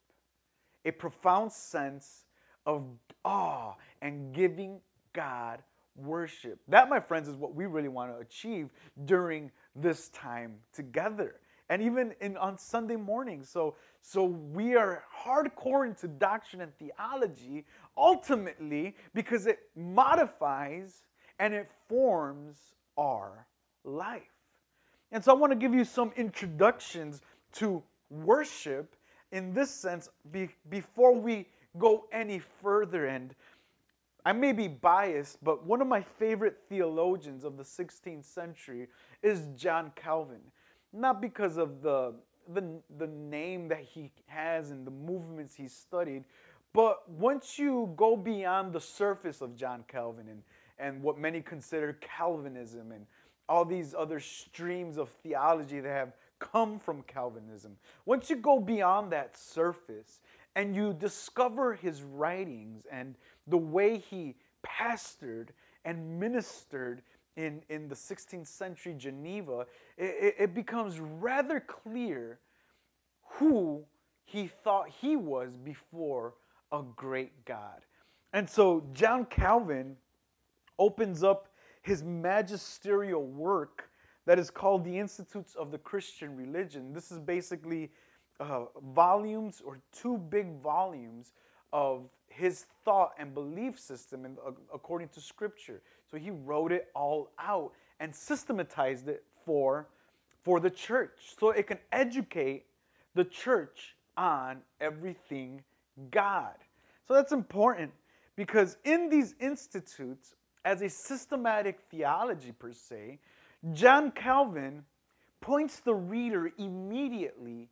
a 0.85 0.91
profound 0.91 1.51
sense 1.51 2.25
of 2.65 2.85
awe 3.23 3.73
and 4.01 4.33
giving 4.33 4.79
God 5.13 5.61
worship. 5.95 6.59
That, 6.67 6.89
my 6.89 6.99
friends, 6.99 7.27
is 7.27 7.35
what 7.35 7.55
we 7.55 7.65
really 7.65 7.87
want 7.87 8.11
to 8.13 8.19
achieve 8.19 8.69
during 9.05 9.51
this 9.75 10.09
time 10.09 10.55
together. 10.73 11.35
And 11.69 11.81
even 11.81 12.13
in 12.19 12.35
on 12.37 12.57
Sunday 12.57 12.97
morning. 12.97 13.43
So, 13.43 13.75
so 14.01 14.25
we 14.25 14.75
are 14.75 15.03
hardcore 15.23 15.87
into 15.87 16.07
doctrine 16.07 16.61
and 16.61 16.73
theology 16.77 17.65
ultimately 17.97 18.95
because 19.13 19.47
it 19.47 19.59
modifies 19.75 21.03
and 21.39 21.53
it 21.53 21.69
forms 21.87 22.57
our 22.97 23.47
life. 23.83 24.21
And 25.11 25.23
so 25.23 25.31
I 25.31 25.35
want 25.35 25.51
to 25.51 25.57
give 25.57 25.73
you 25.73 25.85
some 25.85 26.11
introductions 26.15 27.21
to 27.53 27.81
worship 28.09 28.95
in 29.33 29.53
this 29.53 29.71
sense 29.71 30.07
be, 30.31 30.49
before 30.69 31.13
we 31.13 31.47
go 31.77 32.05
any 32.13 32.39
further. 32.61 33.07
And 33.07 33.35
I 34.23 34.31
may 34.31 34.53
be 34.53 34.67
biased, 34.69 35.43
but 35.43 35.65
one 35.65 35.81
of 35.81 35.87
my 35.87 36.01
favorite 36.01 36.59
theologians 36.69 37.43
of 37.43 37.57
the 37.57 37.63
16th 37.63 38.23
century 38.23 38.87
is 39.21 39.47
John 39.57 39.91
Calvin. 39.95 40.39
Not 40.93 41.19
because 41.19 41.57
of 41.57 41.81
the, 41.81 42.13
the, 42.53 42.63
the 42.97 43.07
name 43.07 43.67
that 43.69 43.81
he 43.81 44.11
has 44.27 44.69
and 44.69 44.85
the 44.85 44.91
movements 44.91 45.55
he 45.55 45.67
studied, 45.67 46.23
but 46.71 47.09
once 47.09 47.57
you 47.57 47.91
go 47.95 48.15
beyond 48.15 48.71
the 48.71 48.81
surface 48.81 49.41
of 49.41 49.55
John 49.55 49.83
Calvin 49.87 50.27
and, 50.29 50.43
and 50.79 51.01
what 51.01 51.17
many 51.17 51.41
consider 51.41 51.97
Calvinism 52.01 52.91
and 52.91 53.05
all 53.49 53.65
these 53.65 53.93
other 53.93 54.19
streams 54.19 54.97
of 54.97 55.09
theology 55.09 55.79
that 55.79 55.89
have 55.89 56.13
come 56.51 56.79
from 56.79 57.03
Calvinism, 57.03 57.77
once 58.05 58.29
you 58.29 58.35
go 58.35 58.59
beyond 58.59 59.11
that 59.11 59.37
surface 59.37 60.19
and 60.55 60.75
you 60.75 60.93
discover 60.93 61.73
his 61.73 62.03
writings 62.03 62.85
and 62.91 63.15
the 63.47 63.57
way 63.57 63.97
he 63.97 64.35
pastored 64.65 65.49
and 65.85 66.19
ministered 66.19 67.01
in, 67.35 67.61
in 67.69 67.87
the 67.87 67.95
16th 67.95 68.47
century 68.47 68.93
Geneva, 68.97 69.65
it, 69.97 70.35
it 70.37 70.53
becomes 70.53 70.99
rather 70.99 71.59
clear 71.59 72.39
who 73.23 73.83
he 74.25 74.47
thought 74.47 74.89
he 74.89 75.15
was 75.15 75.55
before 75.55 76.35
a 76.71 76.81
great 76.95 77.45
God. 77.45 77.81
And 78.33 78.49
so 78.49 78.83
John 78.93 79.25
Calvin 79.25 79.95
opens 80.77 81.23
up 81.23 81.47
his 81.81 82.03
magisterial 82.03 83.23
work 83.25 83.89
that 84.25 84.39
is 84.39 84.49
called 84.49 84.85
the 84.85 84.97
Institutes 84.97 85.55
of 85.55 85.71
the 85.71 85.77
Christian 85.77 86.35
Religion. 86.35 86.93
This 86.93 87.11
is 87.11 87.19
basically 87.19 87.91
uh, 88.39 88.65
volumes 88.93 89.61
or 89.65 89.79
two 89.91 90.17
big 90.17 90.61
volumes 90.61 91.33
of 91.71 92.09
his 92.27 92.65
thought 92.83 93.13
and 93.19 93.33
belief 93.33 93.79
system 93.79 94.25
in, 94.25 94.37
uh, 94.45 94.51
according 94.73 95.09
to 95.09 95.21
Scripture. 95.21 95.81
So 96.09 96.17
he 96.17 96.31
wrote 96.31 96.71
it 96.71 96.89
all 96.95 97.31
out 97.39 97.73
and 97.99 98.15
systematized 98.15 99.07
it 99.07 99.23
for, 99.45 99.87
for 100.43 100.59
the 100.59 100.69
church 100.69 101.35
so 101.39 101.51
it 101.51 101.67
can 101.67 101.79
educate 101.91 102.65
the 103.15 103.25
church 103.25 103.95
on 104.17 104.57
everything 104.79 105.63
God. 106.11 106.55
So 107.07 107.13
that's 107.13 107.31
important 107.31 107.91
because 108.35 108.77
in 108.83 109.09
these 109.09 109.35
institutes, 109.39 110.35
as 110.65 110.81
a 110.81 110.89
systematic 110.89 111.79
theology 111.91 112.51
per 112.51 112.71
se, 112.71 113.19
John 113.71 114.11
Calvin 114.11 114.83
points 115.39 115.79
the 115.79 115.95
reader 115.95 116.51
immediately 116.57 117.69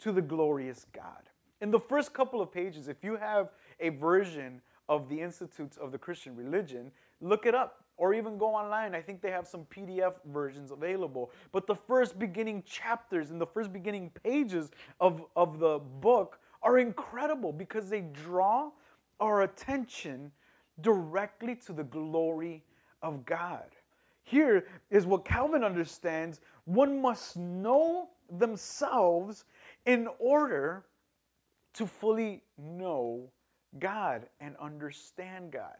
to 0.00 0.12
the 0.12 0.22
glorious 0.22 0.86
God. 0.92 1.28
In 1.60 1.70
the 1.70 1.78
first 1.78 2.12
couple 2.12 2.40
of 2.40 2.52
pages, 2.52 2.88
if 2.88 3.02
you 3.02 3.16
have 3.16 3.50
a 3.80 3.90
version 3.90 4.60
of 4.88 5.08
the 5.08 5.20
Institutes 5.20 5.76
of 5.76 5.92
the 5.92 5.98
Christian 5.98 6.34
Religion, 6.36 6.90
look 7.20 7.46
it 7.46 7.54
up 7.54 7.84
or 7.96 8.12
even 8.14 8.38
go 8.38 8.46
online. 8.54 8.94
I 8.94 9.00
think 9.00 9.20
they 9.20 9.30
have 9.30 9.46
some 9.46 9.66
PDF 9.66 10.14
versions 10.26 10.70
available. 10.70 11.30
But 11.52 11.66
the 11.66 11.74
first 11.74 12.18
beginning 12.18 12.62
chapters 12.66 13.30
and 13.30 13.40
the 13.40 13.46
first 13.46 13.72
beginning 13.72 14.10
pages 14.22 14.70
of, 15.00 15.24
of 15.36 15.58
the 15.58 15.78
book 15.78 16.40
are 16.62 16.78
incredible 16.78 17.52
because 17.52 17.88
they 17.88 18.00
draw 18.00 18.70
our 19.20 19.42
attention 19.42 20.32
directly 20.80 21.54
to 21.66 21.72
the 21.72 21.84
glory 21.84 22.64
of 23.02 23.24
God. 23.24 23.68
Here 24.24 24.66
is 24.90 25.06
what 25.06 25.24
Calvin 25.24 25.62
understands 25.62 26.40
one 26.64 27.00
must 27.00 27.36
know 27.36 28.08
themselves 28.30 29.44
in 29.84 30.08
order 30.18 30.84
to 31.74 31.86
fully 31.86 32.42
know 32.58 33.30
God 33.78 34.26
and 34.40 34.56
understand 34.56 35.52
God. 35.52 35.76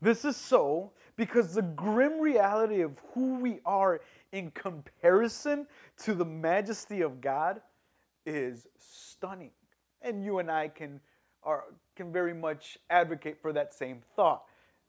This 0.00 0.24
is 0.24 0.36
so 0.36 0.92
because 1.16 1.54
the 1.54 1.62
grim 1.62 2.18
reality 2.20 2.80
of 2.80 3.00
who 3.14 3.38
we 3.38 3.60
are 3.64 4.00
in 4.32 4.50
comparison 4.50 5.66
to 5.98 6.14
the 6.14 6.24
majesty 6.24 7.02
of 7.02 7.20
God 7.20 7.60
is 8.26 8.66
stunning. 8.78 9.50
And 10.00 10.24
you 10.24 10.38
and 10.38 10.50
I 10.50 10.68
can, 10.68 11.00
are, 11.44 11.64
can 11.94 12.12
very 12.12 12.34
much 12.34 12.78
advocate 12.90 13.38
for 13.40 13.52
that 13.52 13.74
same 13.74 14.00
thought. 14.16 14.42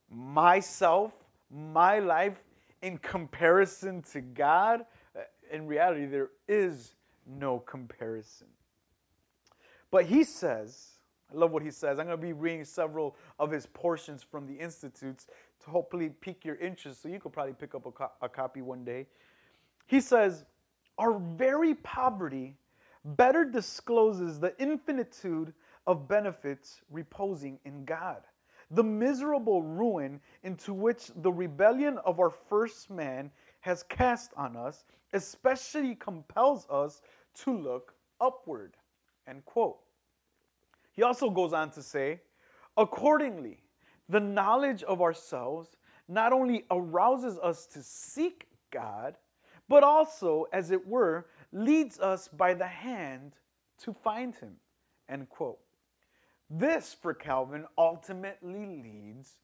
Myself, 0.10 1.12
my 1.52 2.00
life, 2.00 2.42
in 2.84 2.98
comparison 2.98 4.04
to 4.12 4.22
God, 4.22 4.86
uh, 5.18 5.22
in 5.52 5.66
reality, 5.66 6.06
there 6.06 6.30
is 6.48 6.94
no 7.26 7.58
comparison. 7.60 8.48
But 9.90 10.06
he 10.06 10.24
says, 10.24 10.92
I 11.32 11.38
love 11.38 11.52
what 11.52 11.64
he 11.64 11.72
says. 11.72 11.98
I'm 11.98 12.06
going 12.06 12.20
to 12.20 12.22
be 12.22 12.34
reading 12.34 12.66
several 12.66 13.16
of 13.40 13.50
his 13.50 13.66
portions 13.66 14.22
from 14.22 14.46
the 14.46 14.54
Institutes 14.54 15.28
to 15.64 15.70
hopefully 15.70 16.10
pique 16.10 16.44
your 16.44 16.58
interest 16.58 17.02
so 17.02 17.08
you 17.08 17.20
could 17.20 17.32
probably 17.32 17.54
pick 17.54 17.74
up 17.74 17.86
a, 17.86 17.92
co- 17.92 18.12
a 18.22 18.28
copy 18.28 18.62
one 18.62 18.84
day. 18.84 19.08
He 19.88 20.02
says, 20.02 20.44
Our 20.98 21.18
very 21.20 21.76
poverty 21.76 22.58
better 23.06 23.46
discloses 23.46 24.40
the 24.40 24.54
infinitude 24.62 25.54
of 25.88 26.08
benefits 26.08 26.82
reposing 26.92 27.60
in 27.64 27.86
God. 27.86 28.24
The 28.74 28.84
miserable 28.84 29.62
ruin 29.62 30.20
into 30.44 30.74
which 30.74 31.12
the 31.16 31.32
rebellion 31.32 31.98
of 32.06 32.20
our 32.20 32.30
first 32.30 32.90
man 32.90 33.32
has 33.62 33.84
cast 33.84 34.32
on 34.36 34.58
us 34.58 34.86
especially 35.14 35.96
compels 35.96 36.68
us 36.70 37.02
to 37.36 37.56
look 37.56 37.94
upward. 38.20 38.76
End 39.28 39.46
quote. 39.46 39.78
He 40.92 41.04
also 41.04 41.30
goes 41.30 41.54
on 41.54 41.72
to 41.72 41.82
say, 41.82 42.20
accordingly, 42.78 43.60
the 44.10 44.20
knowledge 44.20 44.84
of 44.84 45.02
ourselves 45.02 45.70
not 46.08 46.34
only 46.34 46.66
arouses 46.70 47.40
us 47.42 47.66
to 47.68 47.82
seek 47.82 48.48
God, 48.72 49.16
but 49.70 49.84
also, 49.84 50.46
as 50.52 50.72
it 50.72 50.86
were, 50.86 51.28
leads 51.52 52.00
us 52.00 52.28
by 52.28 52.54
the 52.54 52.68
hand 52.68 53.34
to 53.80 53.94
find 53.94 54.36
him. 54.36 54.56
End 55.08 55.30
quote. 55.30 55.60
This, 56.56 56.96
for 57.02 57.16
Calvin, 57.16 57.66
ultimately 57.80 58.68
leads 58.84 59.38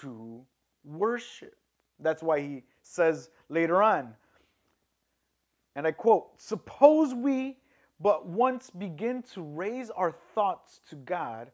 to 0.00 0.42
worship. 0.84 1.54
That's 1.98 2.22
why 2.22 2.40
he 2.40 2.62
says 2.82 3.28
later 3.50 3.82
on, 3.82 4.14
and 5.76 5.86
I 5.86 5.92
quote, 5.92 6.40
Suppose 6.40 7.12
we 7.12 7.58
but 8.00 8.26
once 8.26 8.70
begin 8.70 9.22
to 9.34 9.42
raise 9.42 9.90
our 9.90 10.12
thoughts 10.34 10.80
to 10.88 10.96
God 10.96 11.50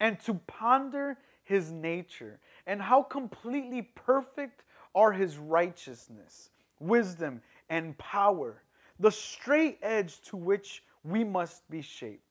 and 0.00 0.18
to 0.20 0.34
ponder 0.46 1.18
his 1.44 1.70
nature 1.70 2.40
and 2.66 2.80
how 2.80 3.02
completely 3.02 3.82
perfect 3.82 4.64
are 4.94 5.12
his 5.12 5.36
righteousness, 5.36 6.48
wisdom, 6.78 7.42
and 7.68 7.96
power, 7.98 8.62
the 8.98 9.10
straight 9.10 9.78
edge 9.82 10.22
to 10.22 10.36
which 10.38 10.82
we 11.04 11.24
must 11.24 11.68
be 11.70 11.82
shaped. 11.82 12.24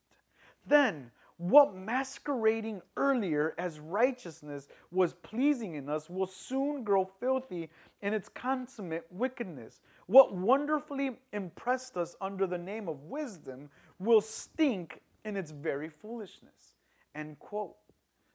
Then, 0.66 1.12
what 1.40 1.74
masquerading 1.74 2.82
earlier 2.98 3.56
as 3.58 3.80
righteousness 3.80 4.68
was 4.92 5.14
pleasing 5.14 5.76
in 5.76 5.88
us 5.88 6.10
will 6.10 6.28
soon 6.28 6.84
grow 6.84 7.06
filthy 7.06 7.70
in 8.02 8.14
its 8.14 8.28
consummate 8.28 9.06
wickedness. 9.10 9.80
What 10.08 10.36
wonderfully 10.36 11.12
impressed 11.32 11.96
us 11.96 12.18
under 12.20 12.46
the 12.46 12.58
name 12.58 12.90
of 12.90 13.04
wisdom 13.04 13.70
will 14.00 14.20
stink 14.20 15.00
in 15.24 15.38
its 15.38 15.52
very 15.52 15.88
foolishness. 15.88 16.76
End 17.16 17.40
quote. 17.40 17.76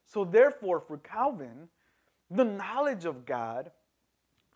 So, 0.06 0.24
therefore, 0.24 0.80
for 0.80 0.96
Calvin, 0.96 1.68
the 2.30 2.44
knowledge 2.44 3.04
of 3.04 3.26
God 3.26 3.70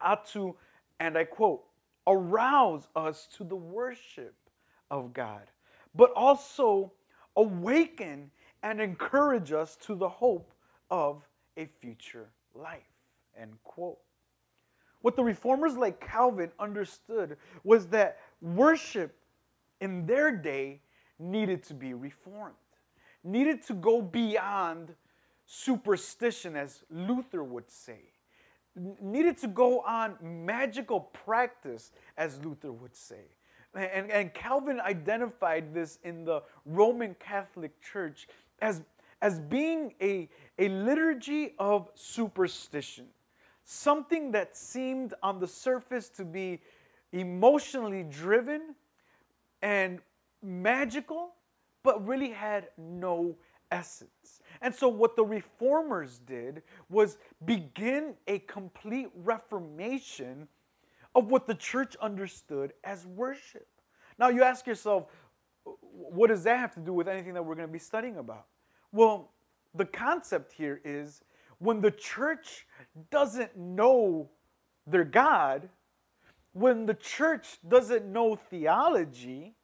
ought 0.00 0.26
to, 0.30 0.56
and 1.00 1.18
I 1.18 1.24
quote, 1.24 1.64
arouse 2.06 2.88
us 2.96 3.28
to 3.36 3.44
the 3.44 3.56
worship 3.56 4.34
of 4.90 5.12
God, 5.12 5.50
but 5.94 6.12
also 6.12 6.92
awaken 7.36 8.30
and 8.62 8.80
encourage 8.80 9.52
us 9.52 9.76
to 9.76 9.94
the 9.94 10.08
hope 10.08 10.52
of 10.90 11.22
a 11.56 11.66
future 11.80 12.28
life. 12.54 12.82
End 13.38 13.52
quote. 13.64 13.98
What 15.00 15.16
the 15.16 15.24
reformers 15.24 15.76
like 15.76 16.00
Calvin 16.00 16.50
understood 16.58 17.36
was 17.62 17.88
that 17.88 18.18
worship 18.40 19.14
in 19.80 20.06
their 20.06 20.32
day 20.32 20.80
needed 21.18 21.62
to 21.64 21.74
be 21.74 21.94
reformed, 21.94 22.54
needed 23.22 23.62
to 23.64 23.74
go 23.74 24.02
beyond 24.02 24.94
superstition, 25.46 26.56
as 26.56 26.82
Luther 26.90 27.44
would 27.44 27.70
say, 27.70 28.00
needed 29.00 29.38
to 29.38 29.48
go 29.48 29.80
on 29.80 30.16
magical 30.20 31.00
practice, 31.00 31.92
as 32.16 32.44
Luther 32.44 32.72
would 32.72 32.94
say. 32.94 33.22
And, 33.74 34.10
and 34.10 34.32
Calvin 34.34 34.80
identified 34.80 35.74
this 35.74 35.98
in 36.02 36.24
the 36.24 36.42
Roman 36.64 37.14
Catholic 37.14 37.80
Church 37.80 38.26
as, 38.60 38.82
as 39.20 39.38
being 39.38 39.94
a, 40.00 40.28
a 40.58 40.68
liturgy 40.68 41.54
of 41.58 41.90
superstition, 41.94 43.06
something 43.64 44.32
that 44.32 44.56
seemed 44.56 45.14
on 45.22 45.38
the 45.38 45.46
surface 45.46 46.08
to 46.10 46.24
be 46.24 46.60
emotionally 47.12 48.02
driven 48.02 48.74
and 49.62 50.00
magical, 50.42 51.30
but 51.82 52.06
really 52.06 52.30
had 52.30 52.68
no 52.76 53.34
essence. 53.70 54.40
And 54.60 54.74
so, 54.74 54.88
what 54.88 55.16
the 55.16 55.24
reformers 55.24 56.18
did 56.18 56.62
was 56.88 57.18
begin 57.44 58.14
a 58.26 58.40
complete 58.40 59.08
reformation 59.14 60.48
of 61.14 61.30
what 61.30 61.46
the 61.46 61.54
church 61.54 61.96
understood 61.96 62.72
as 62.84 63.06
worship. 63.06 63.66
Now, 64.18 64.28
you 64.28 64.42
ask 64.42 64.66
yourself, 64.66 65.06
what 65.80 66.28
does 66.28 66.44
that 66.44 66.58
have 66.58 66.74
to 66.74 66.80
do 66.80 66.92
with 66.92 67.08
anything 67.08 67.34
that 67.34 67.44
we're 67.44 67.54
going 67.54 67.68
to 67.68 67.72
be 67.72 67.78
studying 67.78 68.16
about? 68.16 68.46
Well, 68.92 69.32
the 69.74 69.84
concept 69.84 70.52
here 70.52 70.80
is 70.84 71.22
when 71.58 71.80
the 71.80 71.90
church 71.90 72.66
doesn't 73.10 73.56
know 73.56 74.30
their 74.86 75.04
God, 75.04 75.68
when 76.52 76.86
the 76.86 76.94
church 76.94 77.58
doesn't 77.66 78.06
know 78.06 78.36
theology, 78.36 79.54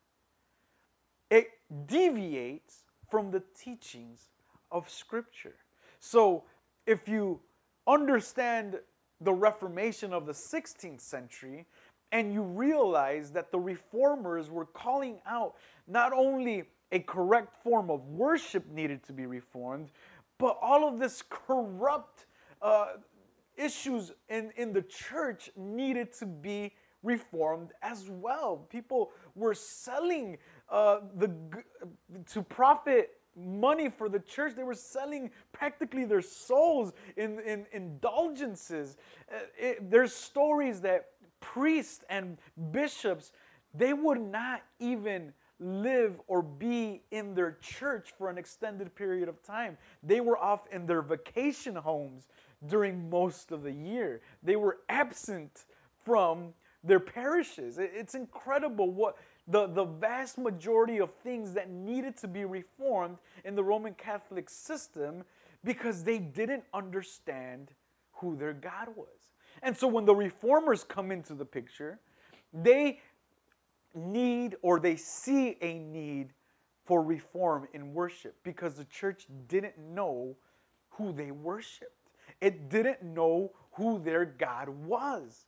it 1.30 1.48
deviates 1.86 2.84
from 3.10 3.30
the 3.30 3.42
teachings 3.58 4.28
of 4.70 4.88
Scripture. 4.90 5.56
So, 6.00 6.44
if 6.86 7.08
you 7.08 7.40
understand 7.86 8.78
the 9.20 9.32
Reformation 9.32 10.12
of 10.12 10.26
the 10.26 10.32
16th 10.32 11.00
century, 11.00 11.66
and 12.12 12.32
you 12.32 12.42
realize 12.42 13.32
that 13.32 13.50
the 13.50 13.58
reformers 13.58 14.48
were 14.48 14.66
calling 14.66 15.18
out 15.26 15.54
not 15.86 16.12
only 16.12 16.64
a 16.92 17.00
correct 17.00 17.62
form 17.62 17.90
of 17.90 18.06
worship 18.06 18.70
needed 18.70 19.02
to 19.04 19.12
be 19.12 19.26
reformed, 19.26 19.90
but 20.38 20.58
all 20.60 20.86
of 20.88 20.98
this 20.98 21.22
corrupt 21.28 22.26
uh, 22.62 22.86
issues 23.56 24.12
in, 24.28 24.52
in 24.56 24.72
the 24.72 24.82
church 24.82 25.50
needed 25.56 26.12
to 26.12 26.26
be 26.26 26.72
reformed 27.02 27.70
as 27.82 28.08
well. 28.08 28.66
People 28.70 29.12
were 29.34 29.54
selling 29.54 30.38
uh, 30.70 31.00
the 31.16 31.30
to 32.26 32.42
profit 32.42 33.18
money 33.36 33.90
for 33.90 34.08
the 34.08 34.20
church. 34.20 34.54
They 34.54 34.62
were 34.62 34.74
selling 34.74 35.30
practically 35.52 36.04
their 36.04 36.22
souls 36.22 36.92
in, 37.16 37.40
in 37.40 37.66
indulgences. 37.72 38.96
Uh, 39.30 39.38
it, 39.58 39.90
there's 39.90 40.14
stories 40.14 40.80
that 40.80 41.06
priests 41.40 42.04
and 42.08 42.38
bishops 42.70 43.32
they 43.74 43.92
would 43.92 44.20
not 44.20 44.62
even 44.78 45.32
live 45.64 46.20
or 46.26 46.42
be 46.42 47.02
in 47.10 47.34
their 47.34 47.52
church 47.60 48.12
for 48.16 48.28
an 48.28 48.36
extended 48.36 48.94
period 48.94 49.28
of 49.28 49.42
time. 49.42 49.78
They 50.02 50.20
were 50.20 50.36
off 50.36 50.66
in 50.70 50.86
their 50.86 51.00
vacation 51.02 51.74
homes 51.74 52.28
during 52.66 53.08
most 53.08 53.50
of 53.50 53.62
the 53.62 53.72
year. 53.72 54.20
They 54.42 54.56
were 54.56 54.78
absent 54.88 55.64
from 56.04 56.52
their 56.82 57.00
parishes. 57.00 57.78
It's 57.78 58.14
incredible 58.14 58.90
what 58.90 59.16
the, 59.48 59.66
the 59.66 59.84
vast 59.84 60.38
majority 60.38 60.98
of 60.98 61.12
things 61.22 61.52
that 61.54 61.70
needed 61.70 62.16
to 62.18 62.28
be 62.28 62.44
reformed 62.44 63.18
in 63.44 63.54
the 63.54 63.64
Roman 63.64 63.94
Catholic 63.94 64.50
system 64.50 65.24
because 65.64 66.04
they 66.04 66.18
didn't 66.18 66.64
understand 66.74 67.72
who 68.12 68.36
their 68.36 68.52
God 68.52 68.88
was. 68.94 69.08
And 69.62 69.76
so 69.76 69.88
when 69.88 70.04
the 70.04 70.14
reformers 70.14 70.84
come 70.84 71.10
into 71.10 71.34
the 71.34 71.44
picture, 71.44 71.98
they 72.52 73.00
need 73.94 74.56
or 74.62 74.80
they 74.80 74.96
see 74.96 75.56
a 75.60 75.78
need 75.78 76.32
for 76.84 77.02
reform 77.02 77.66
in 77.72 77.94
worship 77.94 78.36
because 78.42 78.74
the 78.74 78.84
church 78.84 79.26
didn't 79.48 79.78
know 79.78 80.36
who 80.90 81.12
they 81.12 81.30
worshiped. 81.30 81.90
It 82.40 82.68
didn't 82.68 83.02
know 83.02 83.52
who 83.72 83.98
their 83.98 84.24
God 84.24 84.68
was. 84.68 85.46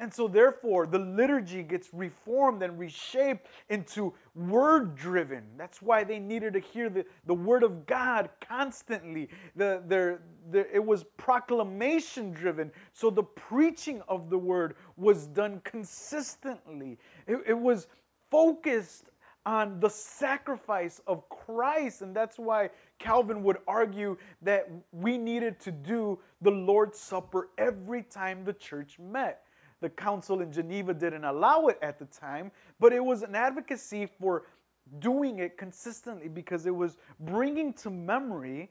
And 0.00 0.12
so, 0.12 0.28
therefore, 0.28 0.86
the 0.86 0.98
liturgy 0.98 1.62
gets 1.62 1.90
reformed 1.92 2.62
and 2.62 2.78
reshaped 2.78 3.48
into 3.68 4.14
word 4.34 4.96
driven. 4.96 5.44
That's 5.58 5.82
why 5.82 6.04
they 6.04 6.18
needed 6.18 6.54
to 6.54 6.60
hear 6.60 6.88
the, 6.88 7.04
the 7.26 7.34
word 7.34 7.62
of 7.62 7.86
God 7.86 8.30
constantly. 8.40 9.28
The, 9.56 9.82
their, 9.86 10.22
their, 10.50 10.66
it 10.72 10.82
was 10.82 11.04
proclamation 11.18 12.32
driven. 12.32 12.72
So, 12.94 13.10
the 13.10 13.22
preaching 13.22 14.00
of 14.08 14.30
the 14.30 14.38
word 14.38 14.76
was 14.96 15.26
done 15.26 15.60
consistently. 15.64 16.96
It, 17.26 17.36
it 17.48 17.58
was 17.58 17.86
focused 18.30 19.10
on 19.44 19.80
the 19.80 19.90
sacrifice 19.90 21.02
of 21.06 21.28
Christ. 21.28 22.00
And 22.00 22.16
that's 22.16 22.38
why 22.38 22.70
Calvin 22.98 23.42
would 23.42 23.58
argue 23.68 24.16
that 24.40 24.66
we 24.92 25.18
needed 25.18 25.60
to 25.60 25.70
do 25.70 26.20
the 26.40 26.50
Lord's 26.50 26.98
Supper 26.98 27.50
every 27.58 28.02
time 28.02 28.46
the 28.46 28.54
church 28.54 28.98
met 28.98 29.42
the 29.80 29.88
council 29.88 30.40
in 30.40 30.52
Geneva 30.52 30.94
didn't 30.94 31.24
allow 31.24 31.66
it 31.66 31.78
at 31.82 31.98
the 31.98 32.04
time, 32.06 32.50
but 32.78 32.92
it 32.92 33.04
was 33.04 33.22
an 33.22 33.34
advocacy 33.34 34.06
for 34.06 34.44
doing 34.98 35.38
it 35.38 35.56
consistently 35.56 36.28
because 36.28 36.66
it 36.66 36.74
was 36.74 36.98
bringing 37.20 37.72
to 37.72 37.90
memory 37.90 38.70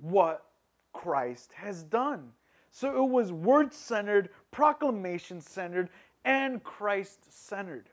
what 0.00 0.46
Christ 0.92 1.52
has 1.54 1.82
done. 1.82 2.30
So 2.70 3.04
it 3.04 3.08
was 3.08 3.32
word 3.32 3.72
centered, 3.72 4.30
proclamation 4.50 5.40
centered, 5.40 5.90
and 6.24 6.62
Christ 6.62 7.32
centered. 7.32 7.90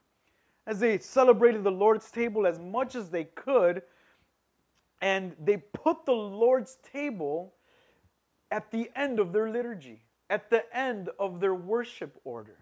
As 0.65 0.80
they 0.80 0.97
celebrated 0.97 1.63
the 1.63 1.71
Lord's 1.71 2.12
table 2.12 2.45
as 2.45 2.60
much 2.60 2.95
as 2.95 3.10
they 3.10 3.25
could, 3.25 3.82
and 5.01 5.36
they 5.39 5.58
put 5.58 6.06
the 6.06 6.13
Lord's 6.13 6.77
table 6.91 7.53
at 8.51 8.71
the 8.71 8.89
end 8.95 9.19
of 9.19 9.34
their 9.34 9.49
liturgy 9.49 10.01
at 10.30 10.50
the 10.50 10.63
end 10.76 11.10
of 11.20 11.40
their 11.40 11.56
worship 11.56 12.20
order. 12.24 12.58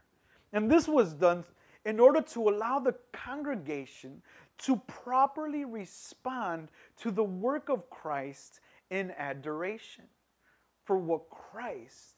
And 0.54 0.70
this 0.70 0.88
was 0.88 1.14
done 1.14 1.44
in 1.86 2.00
order 2.00 2.22
to 2.22 2.50
allow 2.50 2.80
the 2.80 2.96
congregation 3.12 4.22
to 4.58 4.78
properly 4.88 5.66
respond 5.66 6.70
to 6.98 7.12
the 7.12 7.24
work 7.24 7.70
of 7.70 7.90
Christ 7.90 8.60
in 8.90 9.12
adoration 9.18 10.06
for 10.86 10.98
what 10.98 11.30
Christ 11.30 12.16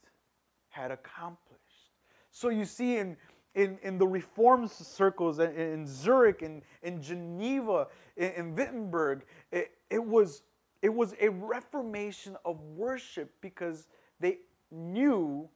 had 0.70 0.92
accomplished. 0.92 1.64
So 2.32 2.50
you 2.50 2.66
see 2.66 2.98
in 2.98 3.18
in, 3.58 3.80
in 3.82 3.98
the 3.98 4.06
reform 4.06 4.68
circles 4.68 5.40
in, 5.40 5.52
in 5.56 5.88
Zurich, 5.88 6.44
in, 6.44 6.62
in 6.84 7.02
Geneva, 7.02 7.88
in, 8.16 8.32
in 8.34 8.56
Wittenberg, 8.56 9.26
it, 9.52 9.72
it, 9.90 10.04
was, 10.04 10.44
it 10.84 10.94
was 10.94 11.16
a 11.20 11.30
reformation 11.30 12.38
of 12.46 12.62
worship 12.62 13.34
because 13.42 13.88
they 14.20 14.38
knew 14.72 15.50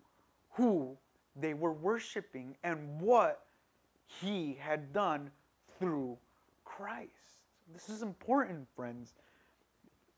who 0.51 0.97
they 1.35 1.53
were 1.53 1.73
worshiping 1.73 2.55
and 2.63 2.99
what 2.99 3.45
he 4.05 4.57
had 4.59 4.93
done 4.93 5.31
through 5.79 6.17
Christ. 6.65 7.09
This 7.73 7.89
is 7.89 8.01
important, 8.01 8.67
friends. 8.75 9.13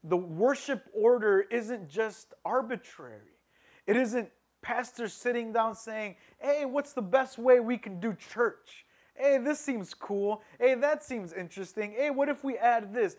The 0.04 0.18
worship 0.18 0.90
order 0.94 1.42
isn't 1.42 1.90
just 1.90 2.34
arbitrary. 2.44 3.38
It 3.86 3.96
isn't 3.96 4.30
pastors 4.62 5.14
sitting 5.14 5.54
down 5.54 5.76
saying, 5.76 6.16
hey, 6.40 6.66
what's 6.66 6.94
the 6.94 7.02
best 7.02 7.38
way 7.38 7.60
we 7.60 7.78
can 7.78 8.00
do 8.00 8.14
church? 8.14 8.86
Hey, 9.16 9.38
this 9.38 9.60
seems 9.60 9.94
cool. 9.94 10.42
Hey, 10.60 10.74
that 10.76 11.04
seems 11.04 11.34
interesting. 11.34 11.94
Hey, 11.96 12.10
what 12.10 12.30
if 12.30 12.44
we 12.44 12.58
add 12.58 12.94
this? 12.94 13.16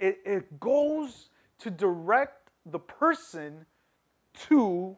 It, 0.00 0.18
it 0.24 0.60
goes 0.60 1.28
to 1.60 1.70
direct 1.70 2.50
the 2.66 2.80
person 2.80 3.66
to 4.48 4.96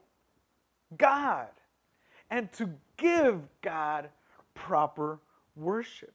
God 0.96 1.49
and 2.31 2.53
to 2.55 2.70
give 2.96 3.40
God 3.62 4.11
proper 4.55 5.20
worship. 5.55 6.14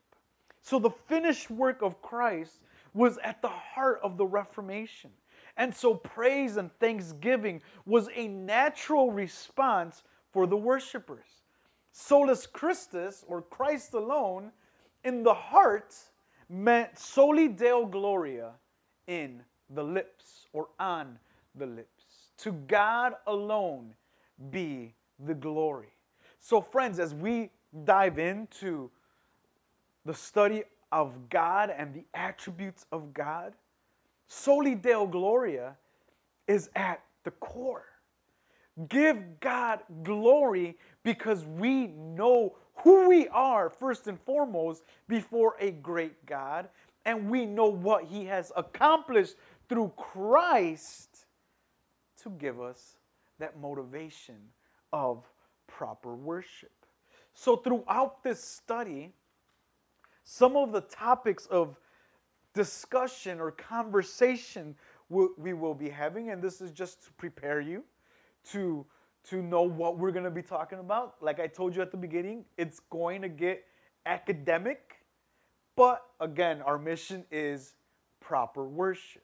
So 0.62 0.79
the 0.79 0.89
finished 0.89 1.49
work 1.49 1.81
of 1.81 2.01
Christ 2.01 2.60
was 2.93 3.17
at 3.23 3.41
the 3.41 3.49
heart 3.49 3.99
of 4.03 4.17
the 4.17 4.25
Reformation. 4.25 5.12
And 5.57 5.73
so 5.73 5.95
praise 5.95 6.57
and 6.57 6.71
thanksgiving 6.79 7.62
was 7.86 8.10
a 8.15 8.27
natural 8.27 9.12
response 9.12 10.03
for 10.31 10.47
the 10.47 10.57
worshipers. 10.57 11.25
Solus 11.91 12.47
Christus, 12.47 13.25
or 13.27 13.41
Christ 13.41 13.93
alone, 13.93 14.51
in 15.03 15.23
the 15.23 15.34
heart 15.34 15.93
meant 16.47 16.97
soli 16.97 17.47
Deo 17.47 17.86
Gloria 17.86 18.51
in 19.07 19.43
the 19.69 19.84
lips 19.84 20.47
or 20.53 20.69
on 20.79 21.19
the 21.55 21.65
lips. 21.65 21.90
To 22.41 22.51
God 22.51 23.13
alone 23.27 23.93
be 24.49 24.95
the 25.19 25.36
glory. 25.36 25.93
So, 26.39 26.60
friends, 26.60 26.99
as 26.99 27.13
we 27.13 27.51
dive 27.84 28.17
into 28.17 28.89
the 30.06 30.13
study 30.15 30.63
of 30.91 31.30
God 31.30 31.69
and 31.69 31.93
the 31.93 32.04
attributes 32.15 32.88
of 32.91 33.13
God, 33.13 33.54
Soli 34.27 34.73
Deo 34.73 35.06
Gloria 35.06 35.75
is 36.47 36.71
at 36.75 37.04
the 37.23 37.32
core. 37.32 37.86
Give 38.89 39.39
God 39.39 39.82
glory 40.01 40.77
because 41.04 41.45
we 41.45 41.88
know 41.88 42.56
who 42.77 43.08
we 43.08 43.27
are, 43.27 43.69
first 43.69 44.08
and 44.08 44.19
foremost, 44.19 44.82
before 45.08 45.56
a 45.60 45.69
great 45.69 46.25
God, 46.25 46.69
and 47.06 47.30
we 47.30 47.45
know 47.45 47.67
what 47.67 48.06
He 48.06 48.25
has 48.25 48.51
accomplished 48.56 49.36
through 49.69 49.91
Christ 49.95 51.27
to 52.23 52.29
give 52.31 52.62
us 52.62 52.97
that 53.39 53.60
motivation 53.60 54.38
of 54.93 55.27
proper 55.67 56.15
worship. 56.15 56.71
So, 57.34 57.55
throughout 57.55 58.23
this 58.23 58.43
study, 58.43 59.13
some 60.23 60.55
of 60.55 60.71
the 60.71 60.81
topics 60.81 61.45
of 61.47 61.79
discussion 62.53 63.39
or 63.39 63.51
conversation 63.51 64.75
we 65.10 65.53
will 65.53 65.73
be 65.73 65.89
having, 65.89 66.29
and 66.29 66.41
this 66.41 66.62
is 66.62 66.71
just 66.71 67.03
to 67.03 67.12
prepare 67.13 67.60
you 67.60 67.84
to, 68.51 68.86
to 69.25 69.41
know 69.41 69.63
what 69.63 69.97
we're 69.97 70.12
going 70.12 70.23
to 70.23 70.31
be 70.31 70.41
talking 70.41 70.79
about. 70.79 71.15
Like 71.21 71.39
I 71.39 71.47
told 71.47 71.75
you 71.75 71.81
at 71.81 71.91
the 71.91 71.97
beginning, 71.97 72.45
it's 72.57 72.79
going 72.89 73.21
to 73.21 73.29
get 73.29 73.65
academic, 74.05 75.03
but 75.75 76.01
again, 76.19 76.62
our 76.62 76.77
mission 76.77 77.25
is 77.29 77.73
proper 78.21 78.65
worship. 78.65 79.23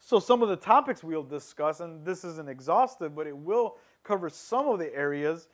So, 0.00 0.18
some 0.18 0.42
of 0.42 0.48
the 0.48 0.56
topics 0.56 1.04
we'll 1.04 1.22
discuss, 1.22 1.80
and 1.80 2.04
this 2.04 2.24
isn't 2.24 2.48
exhaustive, 2.48 3.14
but 3.14 3.26
it 3.26 3.36
will 3.36 3.76
cover 4.02 4.30
some 4.30 4.66
of 4.66 4.78
the 4.78 4.92
areas. 4.94 5.48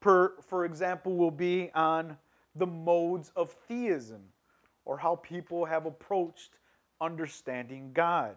Per, 0.00 0.34
for 0.42 0.64
example, 0.64 1.16
will 1.16 1.30
be 1.30 1.70
on 1.74 2.16
the 2.56 2.66
modes 2.66 3.30
of 3.36 3.50
theism 3.68 4.22
or 4.84 4.98
how 4.98 5.16
people 5.16 5.64
have 5.64 5.86
approached 5.86 6.58
understanding 7.00 7.90
God. 7.92 8.36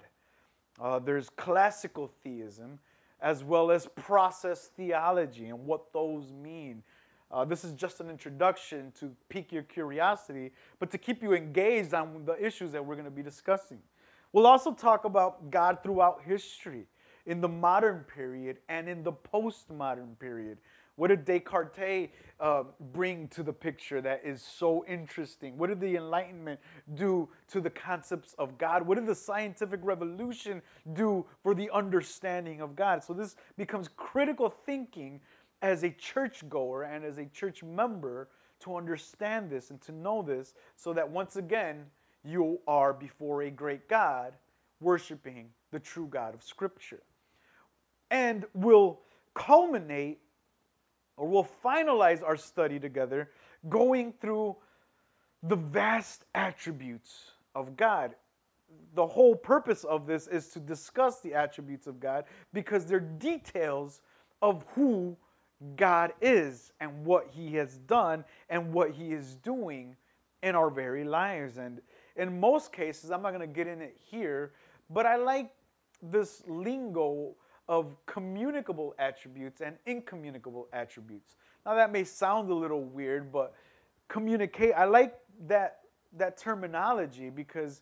Uh, 0.80 1.00
there's 1.00 1.30
classical 1.32 2.12
theism 2.24 2.80
as 3.22 3.44
well 3.44 3.72
as 3.72 3.88
process 3.96 4.70
theology 4.78 5.48
and 5.48 5.66
what 5.66 5.92
those 5.92 6.32
mean. 6.32 6.84
Uh, 7.32 7.46
this 7.46 7.64
is 7.64 7.74
just 7.74 8.00
an 8.00 8.10
introduction 8.10 8.92
to 9.00 9.12
pique 9.28 9.52
your 9.52 9.64
curiosity, 9.64 10.52
but 10.80 10.90
to 10.92 10.98
keep 10.98 11.22
you 11.22 11.34
engaged 11.34 11.94
on 11.94 12.24
the 12.26 12.44
issues 12.44 12.72
that 12.72 12.84
we're 12.84 12.96
going 12.96 13.06
to 13.06 13.12
be 13.12 13.22
discussing. 13.22 13.80
We'll 14.32 14.48
also 14.48 14.74
talk 14.74 15.06
about 15.06 15.50
God 15.50 15.80
throughout 15.84 16.22
history, 16.24 16.86
in 17.26 17.42
the 17.42 17.48
modern 17.48 18.00
period 18.04 18.58
and 18.70 18.90
in 18.90 19.04
the 19.04 19.14
postmodern 19.14 20.18
period. 20.20 20.58
What 20.96 21.10
did 21.10 21.24
Descartes 21.24 22.10
uh, 22.42 22.64
bring 22.92 23.30
to 23.30 23.44
the 23.44 23.54
picture 23.54 24.02
that 24.02 24.22
is 24.26 24.42
so 24.42 24.84
interesting? 24.86 25.58
What 25.58 25.70
did 25.70 25.80
the 25.80 25.96
Enlightenment 25.96 26.60
do 26.96 27.30
to 27.50 27.62
the 27.62 27.70
concepts 27.70 28.34
of 28.38 28.58
God? 28.58 28.86
What 28.86 28.98
did 28.98 29.08
the 29.08 29.16
scientific 29.16 29.80
revolution 29.84 30.62
do 30.94 31.26
for 31.42 31.54
the 31.54 31.70
understanding 31.72 32.60
of 32.60 32.76
God? 32.76 33.04
So 33.04 33.14
this 33.14 33.38
becomes 33.58 33.88
critical 33.96 34.50
thinking 34.50 35.22
as 35.62 35.84
a 35.84 35.92
churchgoer 35.92 36.84
and 36.84 37.06
as 37.06 37.18
a 37.18 37.26
church 37.28 37.64
member 37.64 38.28
to 38.62 38.76
understand 38.76 39.50
this 39.50 39.70
and 39.70 39.80
to 39.82 39.94
know 39.94 40.22
this 40.22 40.54
so 40.76 40.92
that 40.94 41.10
once 41.10 41.38
again 41.38 41.86
you 42.24 42.60
are 42.68 42.94
before 42.94 43.44
a 43.44 43.50
great 43.50 43.88
God 43.88 44.34
worshiping 44.80 45.50
the 45.72 45.80
true 45.80 46.08
God 46.08 46.34
of 46.34 46.44
Scripture. 46.44 47.02
And 48.12 48.46
we'll 48.54 49.00
culminate 49.34 50.20
or 51.18 51.28
we'll 51.28 51.48
finalize 51.64 52.24
our 52.24 52.38
study 52.38 52.80
together 52.80 53.30
going 53.68 54.14
through 54.22 54.56
the 55.44 55.56
vast 55.56 56.24
attributes 56.34 57.32
of 57.56 57.76
God. 57.76 58.16
The 58.96 59.06
whole 59.06 59.36
purpose 59.36 59.84
of 59.84 60.08
this 60.08 60.28
is 60.28 60.50
to 60.50 60.60
discuss 60.60 61.20
the 61.20 61.34
attributes 61.34 61.88
of 61.88 62.00
God 62.00 62.26
because 62.54 62.86
they're 62.86 63.00
details 63.00 64.02
of 64.42 64.64
who 64.76 65.18
God 65.76 66.14
is 66.22 66.72
and 66.80 67.06
what 67.06 67.28
He 67.32 67.56
has 67.56 67.78
done 67.80 68.24
and 68.50 68.72
what 68.72 68.92
He 68.92 69.12
is 69.12 69.36
doing 69.36 69.96
in 70.42 70.56
our 70.56 70.70
very 70.70 71.04
lives. 71.04 71.58
And 71.58 71.82
in 72.20 72.40
most 72.40 72.72
cases, 72.72 73.12
I'm 73.12 73.22
not 73.22 73.34
going 73.34 73.48
to 73.48 73.54
get 73.54 73.66
in 73.66 73.82
it 73.82 73.98
here, 74.12 74.52
but 74.90 75.06
I 75.06 75.16
like 75.16 75.52
this 76.02 76.44
lingo 76.48 77.36
of 77.68 77.96
communicable 78.06 78.94
attributes 79.00 79.62
and 79.62 79.76
incommunicable 79.86 80.68
attributes. 80.74 81.36
Now 81.66 81.76
that 81.76 81.92
may 81.92 82.04
sound 82.04 82.50
a 82.50 82.54
little 82.54 82.84
weird, 82.84 83.32
but 83.32 83.54
communicate 84.08 84.74
I 84.76 84.86
like 84.86 85.16
that 85.48 85.80
that 86.18 86.38
terminology 86.38 87.30
because 87.30 87.82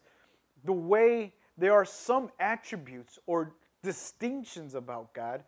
the 0.65 0.73
way 0.73 1.34
there 1.58 1.73
are 1.73 1.86
some 1.86 2.30
attributes 2.39 3.17
or 3.26 3.56
distinctions 3.82 4.76
about 4.76 5.13
God 5.13 5.43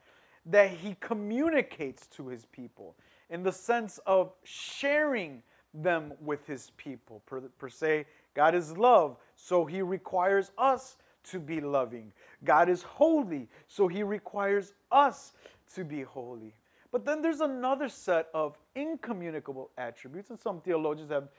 that 0.46 0.72
he 0.72 0.96
communicates 1.02 2.08
to 2.08 2.28
his 2.28 2.46
people 2.46 2.96
in 3.30 3.44
the 3.44 3.52
sense 3.52 4.00
of 4.06 4.32
sharing 4.44 5.44
them 5.74 6.14
with 6.22 6.48
his 6.48 6.72
people. 6.78 7.22
Per, 7.26 7.42
per 7.42 7.70
se, 7.70 8.06
God 8.34 8.56
is 8.56 8.78
love, 8.78 9.18
so 9.36 9.66
he 9.66 9.82
requires 9.82 10.52
us 10.58 10.98
to 11.26 11.40
be 11.40 11.60
loving. 11.62 12.14
God 12.44 12.70
is 12.70 12.84
holy, 12.84 13.50
so 13.68 13.88
he 13.88 14.04
requires 14.04 14.74
us 14.92 15.34
to 15.76 15.84
be 15.84 16.02
holy. 16.02 16.54
But 16.92 17.06
then 17.06 17.22
there's 17.22 17.42
another 17.42 17.88
set 17.88 18.30
of 18.34 18.58
incommunicable 18.76 19.70
attributes, 19.78 20.30
and 20.32 20.40
some 20.40 20.62
theologians 20.62 21.12
have 21.12 21.30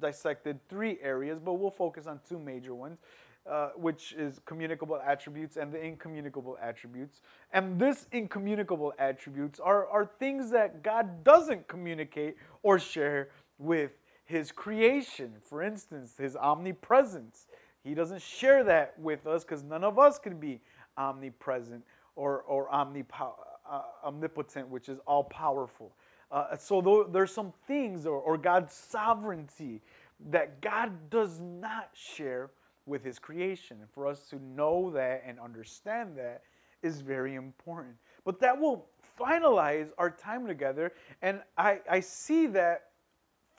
dissected 0.00 0.58
three 0.68 0.98
areas, 1.02 1.38
but 1.38 1.54
we'll 1.54 1.70
focus 1.70 2.06
on 2.06 2.20
two 2.26 2.38
major 2.38 2.74
ones, 2.74 2.98
uh, 3.46 3.70
which 3.76 4.12
is 4.12 4.40
communicable 4.46 5.00
attributes 5.04 5.56
and 5.56 5.72
the 5.72 5.82
incommunicable 5.82 6.56
attributes. 6.62 7.20
And 7.52 7.78
this 7.78 8.06
incommunicable 8.12 8.94
attributes 8.98 9.60
are, 9.60 9.86
are 9.88 10.06
things 10.18 10.50
that 10.52 10.82
God 10.82 11.24
doesn't 11.24 11.68
communicate 11.68 12.36
or 12.62 12.78
share 12.78 13.30
with 13.58 13.92
his 14.30 14.52
creation. 14.52 15.32
For 15.42 15.62
instance, 15.62 16.14
his 16.16 16.36
omnipresence, 16.36 17.46
he 17.82 17.94
doesn't 17.94 18.22
share 18.22 18.62
that 18.64 18.98
with 18.98 19.26
us 19.26 19.44
because 19.44 19.64
none 19.64 19.84
of 19.84 19.98
us 19.98 20.18
can 20.18 20.38
be 20.38 20.60
omnipresent 20.96 21.82
or, 22.14 22.42
or 22.42 22.68
omnipo- 22.70 23.34
uh, 23.68 23.82
omnipotent, 24.04 24.68
which 24.68 24.88
is 24.88 24.98
all 25.06 25.24
powerful. 25.24 25.92
Uh, 26.30 26.56
so 26.56 27.08
there's 27.12 27.32
some 27.32 27.52
things, 27.66 28.06
or, 28.06 28.20
or 28.20 28.38
God's 28.38 28.72
sovereignty, 28.72 29.82
that 30.30 30.60
God 30.60 31.10
does 31.10 31.40
not 31.40 31.90
share 31.92 32.50
with 32.86 33.02
His 33.02 33.18
creation. 33.18 33.78
And 33.80 33.90
for 33.90 34.06
us 34.06 34.28
to 34.30 34.38
know 34.42 34.90
that 34.92 35.24
and 35.26 35.40
understand 35.40 36.16
that 36.16 36.42
is 36.82 37.00
very 37.00 37.34
important. 37.34 37.96
but 38.24 38.40
that 38.40 38.58
will 38.58 38.86
finalize 39.18 39.88
our 39.98 40.10
time 40.10 40.46
together. 40.46 40.92
And 41.20 41.40
I, 41.58 41.80
I 41.90 42.00
see 42.00 42.46
that 42.48 42.89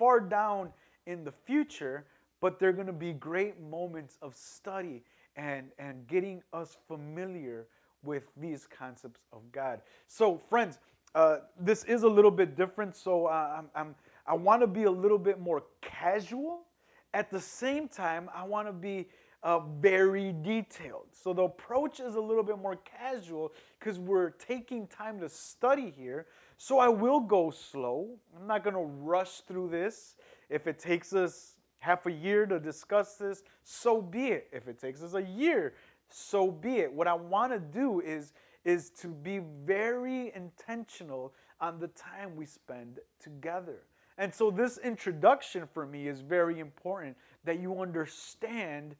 far 0.02 0.20
down 0.20 0.72
in 1.06 1.24
the 1.24 1.32
future, 1.32 2.06
but 2.40 2.60
they're 2.60 2.74
going 2.74 2.88
to 2.88 2.92
be 2.92 3.14
great 3.14 3.62
moments 3.62 4.18
of 4.24 4.36
study 4.36 5.04
and, 5.36 5.70
and 5.78 6.08
getting 6.08 6.42
us 6.54 6.76
familiar 6.88 7.68
with 8.02 8.24
these 8.36 8.66
concepts 8.66 9.20
of 9.32 9.42
God. 9.52 9.80
So, 10.08 10.40
friends, 10.50 10.80
uh, 11.14 11.38
this 11.60 11.84
is 11.84 12.02
a 12.02 12.08
little 12.08 12.32
bit 12.32 12.56
different. 12.56 12.96
So, 12.96 13.28
uh, 13.28 13.60
I'm, 13.60 13.70
I'm, 13.76 13.96
I 14.26 14.34
want 14.34 14.62
to 14.62 14.68
be 14.68 14.86
a 14.86 14.92
little 14.92 15.20
bit 15.20 15.40
more 15.40 15.66
casual. 15.82 16.62
At 17.14 17.30
the 17.30 17.40
same 17.40 17.88
time, 17.88 18.28
I 18.34 18.44
want 18.44 18.68
to 18.68 18.74
be 18.74 19.08
uh, 19.44 19.60
very 19.80 20.34
detailed. 20.42 21.08
So 21.12 21.32
the 21.32 21.44
approach 21.44 22.00
is 22.00 22.16
a 22.16 22.22
little 22.22 22.44
bit 22.44 22.58
more 22.58 22.78
casual 22.78 23.54
because 23.80 24.00
we're 24.00 24.32
taking 24.32 24.88
time 24.88 25.20
to 25.20 25.30
study 25.30 25.94
here. 25.96 26.26
So 26.64 26.78
I 26.78 26.90
will 26.90 27.20
go 27.20 27.50
slow. 27.50 28.20
I'm 28.38 28.46
not 28.46 28.64
going 28.64 28.76
to 28.76 28.84
rush 28.84 29.40
through 29.48 29.70
this. 29.70 30.14
If 30.48 30.68
it 30.68 30.78
takes 30.78 31.12
us 31.12 31.56
half 31.80 32.06
a 32.06 32.12
year 32.12 32.46
to 32.46 32.60
discuss 32.60 33.16
this, 33.16 33.42
so 33.64 34.00
be 34.00 34.28
it. 34.28 34.48
If 34.52 34.68
it 34.68 34.80
takes 34.80 35.02
us 35.02 35.16
a 35.16 35.24
year, 35.24 35.74
so 36.08 36.52
be 36.52 36.76
it. 36.76 36.94
What 36.94 37.08
I 37.08 37.16
want 37.16 37.52
to 37.52 37.58
do 37.58 38.00
is 38.02 38.34
is 38.64 38.92
to 38.92 39.08
be 39.08 39.42
very 39.66 40.32
intentional 40.36 41.34
on 41.60 41.80
the 41.80 41.88
time 41.88 42.36
we 42.36 42.46
spend 42.46 43.00
together. 43.20 43.80
And 44.20 44.32
so 44.32 44.52
this 44.52 44.78
introduction 44.78 45.68
for 45.74 45.88
me 45.88 46.08
is 46.08 46.22
very 46.22 46.60
important 46.60 47.18
that 47.44 47.60
you 47.60 47.82
understand 47.82 48.96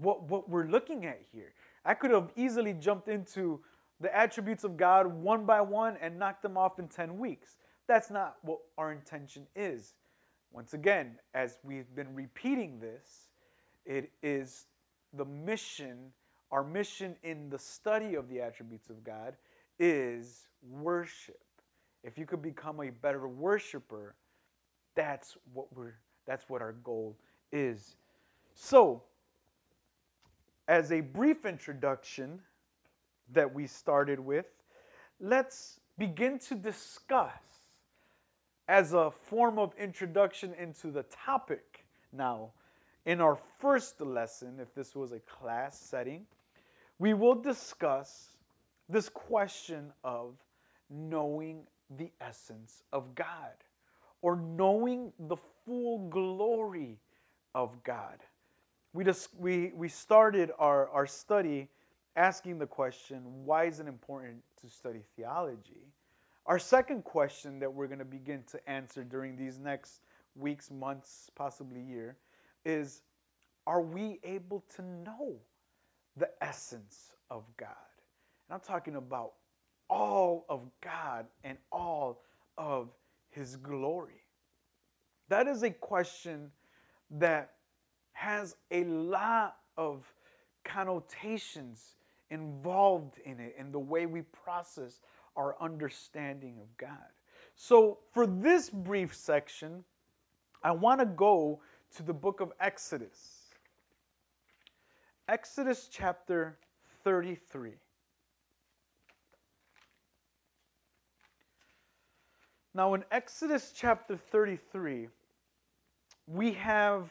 what, 0.00 0.24
what 0.24 0.48
we're 0.48 0.66
looking 0.66 1.06
at 1.06 1.20
here. 1.32 1.52
I 1.84 1.94
could 1.94 2.10
have 2.10 2.32
easily 2.34 2.72
jumped 2.72 3.06
into 3.06 3.60
the 4.00 4.14
attributes 4.14 4.64
of 4.64 4.76
God 4.76 5.06
one 5.06 5.46
by 5.46 5.60
one 5.60 5.96
and 6.00 6.18
knock 6.18 6.42
them 6.42 6.56
off 6.56 6.78
in 6.78 6.88
10 6.88 7.18
weeks. 7.18 7.56
That's 7.86 8.10
not 8.10 8.36
what 8.42 8.58
our 8.76 8.92
intention 8.92 9.46
is. 9.54 9.94
Once 10.52 10.74
again, 10.74 11.18
as 11.34 11.58
we've 11.62 11.94
been 11.94 12.14
repeating 12.14 12.78
this, 12.78 13.28
it 13.84 14.10
is 14.22 14.66
the 15.12 15.24
mission, 15.24 16.12
our 16.50 16.64
mission 16.64 17.16
in 17.22 17.48
the 17.50 17.58
study 17.58 18.14
of 18.14 18.28
the 18.28 18.40
attributes 18.40 18.90
of 18.90 19.02
God 19.04 19.36
is 19.78 20.46
worship. 20.68 21.40
If 22.02 22.18
you 22.18 22.26
could 22.26 22.42
become 22.42 22.80
a 22.80 22.90
better 22.90 23.28
worshiper, 23.28 24.14
that's 24.94 25.36
what 25.52 25.66
we're 25.74 25.94
that's 26.26 26.48
what 26.48 26.60
our 26.60 26.72
goal 26.72 27.16
is. 27.52 27.96
So, 28.54 29.02
as 30.66 30.90
a 30.90 31.00
brief 31.00 31.46
introduction 31.46 32.40
that 33.32 33.54
we 33.54 33.66
started 33.66 34.20
with, 34.20 34.46
let's 35.20 35.80
begin 35.98 36.38
to 36.38 36.54
discuss 36.54 37.30
as 38.68 38.92
a 38.92 39.10
form 39.10 39.58
of 39.58 39.72
introduction 39.78 40.54
into 40.54 40.90
the 40.90 41.04
topic 41.04 41.86
now. 42.12 42.50
In 43.04 43.20
our 43.20 43.38
first 43.60 44.00
lesson, 44.00 44.58
if 44.60 44.74
this 44.74 44.94
was 44.96 45.12
a 45.12 45.20
class 45.20 45.78
setting, 45.78 46.26
we 46.98 47.14
will 47.14 47.36
discuss 47.36 48.30
this 48.88 49.08
question 49.08 49.92
of 50.02 50.34
knowing 50.90 51.62
the 51.96 52.10
essence 52.20 52.82
of 52.92 53.14
God 53.14 53.54
or 54.22 54.36
knowing 54.36 55.12
the 55.18 55.36
full 55.64 56.08
glory 56.08 56.98
of 57.54 57.82
God 57.84 58.18
we, 58.96 59.04
just, 59.04 59.28
we, 59.38 59.72
we 59.74 59.90
started 59.90 60.50
our, 60.58 60.88
our 60.88 61.06
study 61.06 61.68
asking 62.16 62.58
the 62.58 62.66
question 62.66 63.22
why 63.44 63.64
is 63.64 63.78
it 63.78 63.86
important 63.86 64.42
to 64.60 64.68
study 64.68 65.02
theology? 65.16 65.92
Our 66.46 66.58
second 66.58 67.04
question 67.04 67.58
that 67.60 67.72
we're 67.72 67.86
going 67.86 67.98
to 67.98 68.04
begin 68.04 68.42
to 68.50 68.70
answer 68.70 69.04
during 69.04 69.36
these 69.36 69.58
next 69.58 70.00
weeks, 70.34 70.70
months, 70.70 71.30
possibly 71.34 71.80
year 71.80 72.16
is 72.64 73.02
are 73.66 73.82
we 73.82 74.20
able 74.22 74.64
to 74.76 74.82
know 74.82 75.36
the 76.16 76.30
essence 76.40 77.12
of 77.30 77.44
God? 77.56 77.68
And 78.48 78.54
I'm 78.54 78.60
talking 78.60 78.96
about 78.96 79.32
all 79.90 80.46
of 80.48 80.70
God 80.80 81.26
and 81.42 81.58
all 81.72 82.22
of 82.56 82.90
His 83.30 83.56
glory. 83.56 84.22
That 85.28 85.48
is 85.48 85.64
a 85.64 85.70
question 85.70 86.52
that 87.10 87.52
has 88.12 88.56
a 88.70 88.84
lot 88.84 89.56
of 89.76 90.04
connotations 90.64 91.95
involved 92.30 93.18
in 93.24 93.40
it 93.40 93.54
and 93.58 93.72
the 93.72 93.78
way 93.78 94.06
we 94.06 94.22
process 94.22 95.00
our 95.36 95.56
understanding 95.60 96.58
of 96.60 96.76
God. 96.76 96.96
So, 97.54 97.98
for 98.12 98.26
this 98.26 98.70
brief 98.70 99.14
section, 99.14 99.84
I 100.62 100.72
want 100.72 101.00
to 101.00 101.06
go 101.06 101.60
to 101.96 102.02
the 102.02 102.12
book 102.12 102.40
of 102.40 102.52
Exodus. 102.60 103.46
Exodus 105.28 105.88
chapter 105.90 106.58
33. 107.04 107.72
Now, 112.74 112.92
in 112.92 113.04
Exodus 113.10 113.72
chapter 113.74 114.16
33, 114.16 115.08
we 116.26 116.52
have 116.52 117.08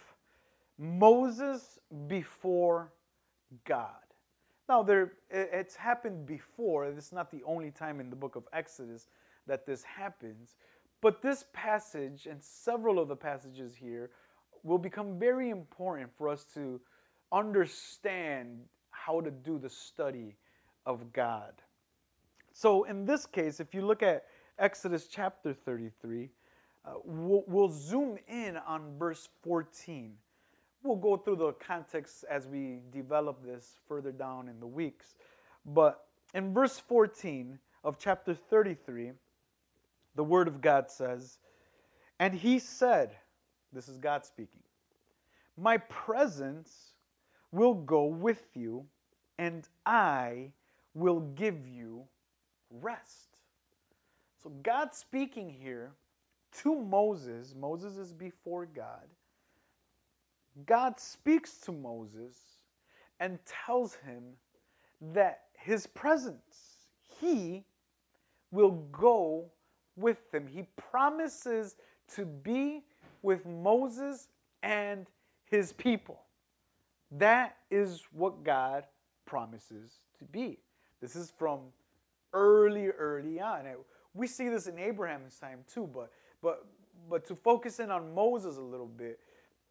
Moses 0.77 1.79
before 2.07 2.93
God. 3.65 4.04
Now, 4.67 4.81
there, 4.81 5.13
it's 5.29 5.75
happened 5.75 6.25
before. 6.25 6.85
Is 6.85 7.11
not 7.11 7.29
the 7.31 7.43
only 7.45 7.71
time 7.71 7.99
in 7.99 8.09
the 8.09 8.15
book 8.15 8.35
of 8.35 8.43
Exodus 8.51 9.07
that 9.47 9.65
this 9.65 9.83
happens. 9.83 10.55
But 11.01 11.21
this 11.21 11.45
passage 11.53 12.27
and 12.29 12.41
several 12.43 12.97
of 12.97 13.07
the 13.07 13.15
passages 13.15 13.75
here 13.75 14.09
will 14.63 14.79
become 14.79 15.19
very 15.19 15.51
important 15.51 16.09
for 16.17 16.27
us 16.27 16.45
to 16.55 16.81
understand 17.31 18.61
how 18.89 19.21
to 19.21 19.29
do 19.29 19.59
the 19.59 19.69
study 19.69 20.35
of 20.85 21.13
God. 21.13 21.53
So, 22.53 22.85
in 22.85 23.05
this 23.05 23.25
case, 23.25 23.59
if 23.59 23.73
you 23.73 23.85
look 23.85 24.01
at 24.01 24.25
Exodus 24.57 25.07
chapter 25.07 25.53
33, 25.53 26.29
uh, 26.85 26.93
we'll, 27.03 27.43
we'll 27.47 27.69
zoom 27.69 28.17
in 28.27 28.57
on 28.57 28.97
verse 28.97 29.27
14 29.43 30.13
we'll 30.85 30.95
go 30.95 31.17
through 31.17 31.37
the 31.37 31.53
context 31.53 32.23
as 32.29 32.47
we 32.47 32.79
develop 32.93 33.43
this 33.43 33.79
further 33.87 34.11
down 34.11 34.47
in 34.47 34.59
the 34.59 34.67
weeks. 34.67 35.15
But 35.65 36.05
in 36.33 36.53
verse 36.53 36.77
14 36.79 37.59
of 37.83 37.97
chapter 37.97 38.33
33, 38.33 39.13
the 40.15 40.23
Word 40.23 40.47
of 40.47 40.61
God 40.61 40.89
says, 40.89 41.39
And 42.19 42.33
he 42.33 42.59
said, 42.59 43.15
This 43.73 43.89
is 43.89 43.97
God 43.97 44.25
speaking, 44.25 44.61
My 45.57 45.77
presence 45.77 46.93
will 47.51 47.73
go 47.73 48.05
with 48.05 48.47
you, 48.53 48.85
and 49.37 49.67
I 49.85 50.51
will 50.93 51.19
give 51.19 51.67
you 51.67 52.03
rest. 52.69 53.37
So, 54.43 54.51
God 54.61 54.93
speaking 54.93 55.49
here 55.49 55.93
to 56.61 56.75
Moses, 56.75 57.55
Moses 57.57 57.97
is 57.97 58.13
before 58.13 58.65
God 58.65 59.07
God 60.65 60.99
speaks 60.99 61.57
to 61.61 61.71
Moses 61.71 62.37
and 63.19 63.39
tells 63.45 63.95
him 63.95 64.23
that 65.13 65.41
his 65.53 65.87
presence, 65.87 66.87
he 67.19 67.65
will 68.51 68.71
go 68.91 69.51
with 69.95 70.31
them. 70.31 70.47
He 70.47 70.63
promises 70.77 71.75
to 72.15 72.25
be 72.25 72.83
with 73.21 73.45
Moses 73.45 74.27
and 74.63 75.07
his 75.45 75.73
people. 75.73 76.21
That 77.11 77.57
is 77.69 78.03
what 78.11 78.43
God 78.43 78.85
promises 79.25 79.93
to 80.19 80.25
be. 80.25 80.59
This 81.01 81.15
is 81.15 81.31
from 81.37 81.59
early, 82.33 82.87
early 82.87 83.39
on. 83.39 83.65
We 84.13 84.27
see 84.27 84.49
this 84.49 84.67
in 84.67 84.77
Abraham's 84.79 85.37
time 85.37 85.59
too, 85.71 85.89
but 85.93 86.11
but 86.41 86.65
but 87.09 87.25
to 87.27 87.35
focus 87.35 87.79
in 87.79 87.91
on 87.91 88.13
Moses 88.13 88.57
a 88.57 88.61
little 88.61 88.87
bit, 88.87 89.19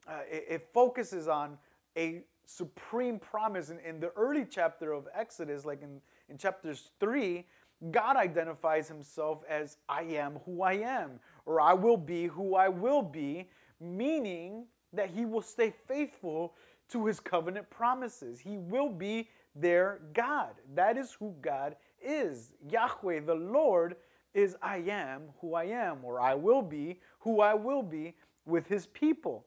uh, 0.07 0.21
it, 0.31 0.47
it, 0.49 0.69
focuses 0.73 1.29
on 1.29 1.59
a 1.97 2.23
supreme 2.47 3.19
promise. 3.19 3.71
In, 3.71 3.79
in 3.81 4.01
the 4.01 4.13
early 4.17 4.47
chapter 4.49 4.93
of 4.93 5.09
Exodus, 5.15 5.65
like 5.65 5.83
in, 5.83 6.01
in 6.29 6.37
chapters 6.37 6.91
3, 7.01 7.47
God 7.91 8.17
identifies 8.17 8.89
himself 8.89 9.43
as 9.49 9.77
I 9.89 10.03
am 10.03 10.39
who 10.45 10.63
I 10.63 10.75
am, 10.75 11.21
or 11.47 11.61
I 11.61 11.75
will 11.75 11.97
be 11.97 12.27
who 12.27 12.55
I 12.55 12.69
will 12.69 13.03
be, 13.03 13.49
meaning 13.81 14.67
that 14.93 15.11
he 15.11 15.25
will 15.25 15.43
stay 15.43 15.73
faithful 15.87 16.55
to 16.91 17.07
his 17.07 17.21
covenant 17.21 17.69
promises. 17.71 18.41
He 18.41 18.57
will 18.57 18.89
be 18.89 19.29
their 19.55 20.01
God. 20.13 20.55
That 20.75 20.97
is 20.97 21.13
who 21.13 21.35
God 21.41 21.77
is. 22.03 22.53
Yahweh, 22.69 23.21
the 23.21 23.35
Lord, 23.35 23.97
is 24.35 24.57
I 24.63 24.79
am 24.89 25.23
who 25.41 25.55
I 25.55 25.65
am, 25.65 25.99
or 26.03 26.21
I 26.21 26.35
will 26.35 26.63
be 26.63 27.01
who 27.21 27.41
I 27.41 27.55
will 27.55 27.83
be 27.83 28.15
with 28.47 28.67
his 28.67 28.87
people 28.87 29.47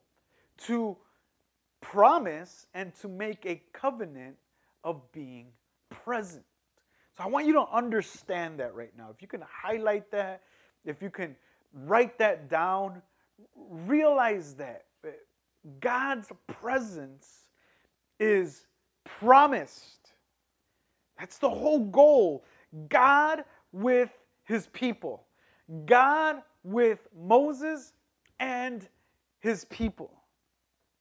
to 0.66 0.98
promise 1.82 2.68
and 2.74 2.94
to 2.96 3.08
make 3.08 3.46
a 3.46 3.62
covenant 3.74 4.36
of 4.84 5.12
being 5.12 5.48
present. 5.90 6.44
So 7.18 7.24
I 7.24 7.28
want 7.28 7.48
you 7.48 7.54
to 7.54 7.66
understand 7.72 8.60
that 8.60 8.76
right 8.76 8.92
now. 8.98 9.10
If 9.14 9.22
you 9.22 9.28
can 9.28 9.44
highlight 9.50 10.12
that, 10.12 10.44
if 10.86 11.02
you 11.02 11.10
can 11.10 11.36
write 11.74 12.18
that 12.20 12.50
down, 12.50 13.02
realize 13.56 14.56
that 14.56 14.86
God's 15.80 16.32
presence 16.48 17.46
is 18.20 18.66
promised. 19.04 20.14
That's 21.20 21.40
the 21.40 21.50
whole 21.50 21.80
goal. 21.80 22.46
God 22.90 23.44
with 23.72 24.12
his 24.44 24.68
people, 24.68 25.26
God 25.86 26.42
with 26.64 27.00
Moses 27.16 27.94
and 28.40 28.88
his 29.40 29.66
people. 29.66 30.17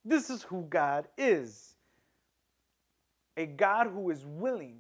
This 0.07 0.31
is 0.31 0.45
who 0.45 0.63
God 0.71 1.09
is 1.19 1.77
a 3.37 3.47
God 3.47 3.89
who 3.89 4.11
is 4.11 4.25
willing 4.25 4.79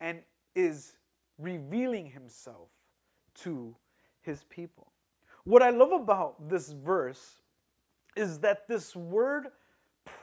and 0.00 0.20
is 0.54 0.96
revealing 1.38 2.06
himself 2.06 2.68
to 3.36 3.74
his 4.20 4.44
people. 4.50 4.92
What 5.44 5.62
I 5.62 5.70
love 5.70 5.92
about 5.92 6.48
this 6.48 6.72
verse 6.72 7.36
is 8.16 8.40
that 8.40 8.68
this 8.68 8.94
word 8.94 9.46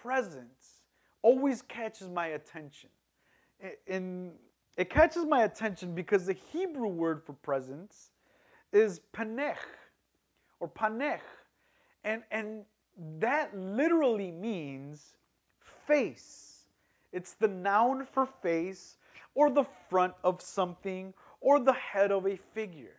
presence 0.02 0.84
always 1.24 1.62
catches 1.64 2.10
my 2.10 2.28
attention. 2.28 2.90
In, 3.88 4.34
it 4.76 4.92
catches 4.92 5.26
my 5.26 5.44
attention 5.44 5.96
because 5.96 6.28
the 6.28 6.38
Hebrew 6.52 6.88
word 6.88 7.24
for 7.26 7.34
presence 7.34 8.12
is 8.72 9.02
panech 9.16 9.58
or 10.60 10.68
panech. 10.68 11.22
And, 12.04 12.22
and 12.30 12.66
that 13.20 13.56
literally 13.58 14.32
means 14.32 15.14
face. 15.86 16.64
It's 17.14 17.34
the 17.34 17.48
noun 17.48 18.06
for 18.06 18.26
face 18.26 18.98
or 19.36 19.50
the 19.50 19.66
front 19.90 20.14
of 20.24 20.42
something 20.42 21.14
or 21.40 21.60
the 21.60 21.74
head 21.74 22.12
of 22.12 22.26
a 22.26 22.38
figure. 22.54 22.96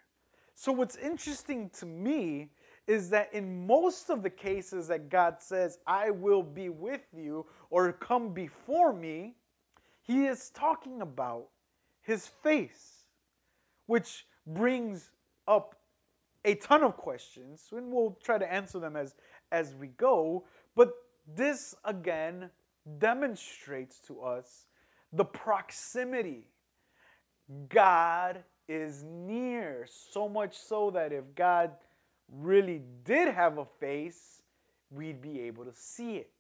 So, 0.55 0.73
what's 0.73 0.97
interesting 0.97 1.71
to 1.79 1.87
me 1.87 2.51
is 2.87 3.11
that 3.11 3.33
in 3.33 3.67
most 3.67 4.09
of 4.09 4.23
the 4.23 4.31
cases 4.31 4.89
that 4.89 5.11
God 5.11 5.37
says, 5.41 5.79
I 5.87 6.11
will 6.11 6.43
be 6.43 6.69
with 6.69 7.03
you 7.13 7.47
or 7.71 7.93
come 7.93 8.33
before 8.33 8.93
me, 8.93 9.35
he 10.03 10.27
is 10.27 10.51
talking 10.51 11.03
about 11.03 11.49
his 12.01 12.27
face, 12.27 13.05
which 13.87 14.27
brings 14.47 15.11
up 15.47 15.75
a 16.45 16.55
ton 16.55 16.83
of 16.83 16.97
questions, 16.97 17.69
and 17.73 17.93
we'll 17.93 18.17
try 18.23 18.39
to 18.39 18.51
answer 18.51 18.79
them 18.79 18.97
as, 18.97 19.15
as 19.53 19.75
we 19.75 19.89
go. 19.89 20.45
But 20.75 20.93
this 21.27 21.75
again 21.85 22.51
demonstrates 22.99 23.99
to 24.07 24.21
us 24.23 24.67
the 25.13 25.25
proximity. 25.25 26.49
God 27.69 28.45
is 28.69 29.03
near, 29.05 29.87
so 30.13 30.29
much 30.29 30.57
so 30.57 30.91
that 30.91 31.13
if 31.13 31.25
God 31.35 31.71
really 32.31 32.83
did 33.05 33.35
have 33.35 33.59
a 33.59 33.65
face, 33.65 34.43
we'd 34.91 35.23
be 35.23 35.41
able 35.41 35.65
to 35.65 35.73
see 35.75 36.17
it. 36.17 36.31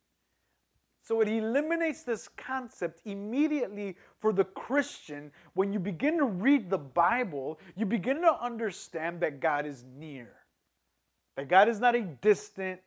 So 1.02 1.22
it 1.22 1.28
eliminates 1.28 2.02
this 2.02 2.28
concept 2.36 3.00
immediately 3.06 3.96
for 4.20 4.30
the 4.30 4.44
Christian. 4.44 5.32
When 5.54 5.72
you 5.72 5.78
begin 5.78 6.18
to 6.18 6.26
read 6.26 6.68
the 6.68 6.76
Bible, 6.76 7.58
you 7.76 7.86
begin 7.86 8.20
to 8.20 8.42
understand 8.42 9.20
that 9.20 9.40
God 9.40 9.64
is 9.64 9.84
near. 9.96 10.28
That 11.36 11.48
God 11.48 11.68
is 11.70 11.80
not 11.80 11.94
a 11.94 12.02
distant 12.02 12.80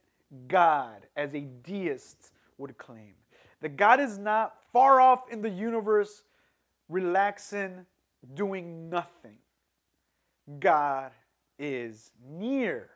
God, 0.47 1.05
as 1.15 1.33
a 1.33 1.41
deist 1.41 2.31
would 2.57 2.77
claim. 2.77 3.13
That 3.61 3.75
God 3.75 3.99
is 3.99 4.17
not 4.17 4.55
far 4.71 5.01
off 5.01 5.31
in 5.31 5.41
the 5.41 5.49
universe, 5.49 6.23
relaxing, 6.89 7.85
doing 8.33 8.89
nothing. 8.89 9.37
God 10.59 11.11
is 11.59 12.11
near. 12.27 12.89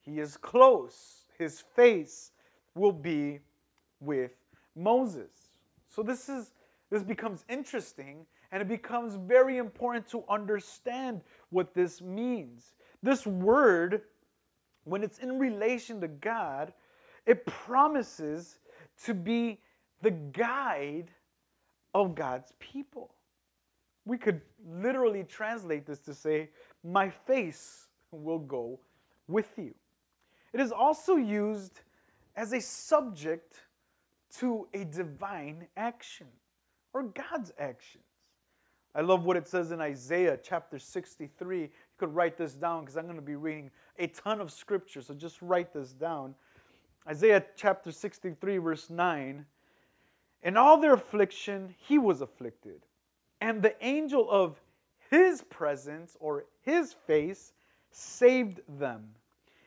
He 0.00 0.18
is 0.18 0.36
close. 0.36 1.26
His 1.38 1.60
face 1.74 2.32
will 2.74 2.92
be 2.92 3.40
with 4.00 4.32
Moses. 4.74 5.32
So 5.88 6.02
this 6.02 6.28
is 6.28 6.52
this 6.90 7.02
becomes 7.02 7.44
interesting 7.48 8.26
and 8.52 8.62
it 8.62 8.68
becomes 8.68 9.16
very 9.16 9.56
important 9.58 10.08
to 10.10 10.22
understand 10.28 11.20
what 11.50 11.74
this 11.74 12.00
means. 12.00 12.74
This 13.02 13.26
word 13.26 14.02
when 14.86 15.02
it's 15.02 15.18
in 15.18 15.38
relation 15.38 16.00
to 16.00 16.08
God, 16.08 16.72
it 17.26 17.44
promises 17.44 18.60
to 19.04 19.14
be 19.14 19.60
the 20.00 20.12
guide 20.12 21.10
of 21.92 22.14
God's 22.14 22.52
people. 22.60 23.12
We 24.04 24.16
could 24.16 24.40
literally 24.64 25.24
translate 25.24 25.86
this 25.86 25.98
to 26.00 26.14
say, 26.14 26.50
My 26.84 27.10
face 27.10 27.88
will 28.12 28.38
go 28.38 28.78
with 29.26 29.48
you. 29.58 29.74
It 30.52 30.60
is 30.60 30.70
also 30.70 31.16
used 31.16 31.80
as 32.36 32.52
a 32.52 32.60
subject 32.60 33.56
to 34.38 34.68
a 34.72 34.84
divine 34.84 35.66
action 35.76 36.28
or 36.92 37.02
God's 37.02 37.52
actions. 37.58 38.04
I 38.94 39.00
love 39.00 39.24
what 39.24 39.36
it 39.36 39.48
says 39.48 39.72
in 39.72 39.80
Isaiah 39.80 40.38
chapter 40.42 40.78
63. 40.78 41.70
Could 41.98 42.14
write 42.14 42.36
this 42.36 42.52
down 42.52 42.82
because 42.82 42.96
I'm 42.96 43.04
going 43.04 43.16
to 43.16 43.22
be 43.22 43.36
reading 43.36 43.70
a 43.98 44.06
ton 44.08 44.40
of 44.40 44.52
scripture, 44.52 45.00
so 45.00 45.14
just 45.14 45.40
write 45.40 45.72
this 45.72 45.92
down. 45.92 46.34
Isaiah 47.08 47.44
chapter 47.56 47.90
63, 47.90 48.58
verse 48.58 48.90
9. 48.90 49.46
In 50.42 50.56
all 50.56 50.78
their 50.78 50.94
affliction, 50.94 51.74
he 51.78 51.98
was 51.98 52.20
afflicted, 52.20 52.82
and 53.40 53.62
the 53.62 53.74
angel 53.84 54.30
of 54.30 54.60
his 55.10 55.42
presence 55.42 56.16
or 56.20 56.44
his 56.62 56.92
face 56.92 57.52
saved 57.90 58.60
them. 58.78 59.08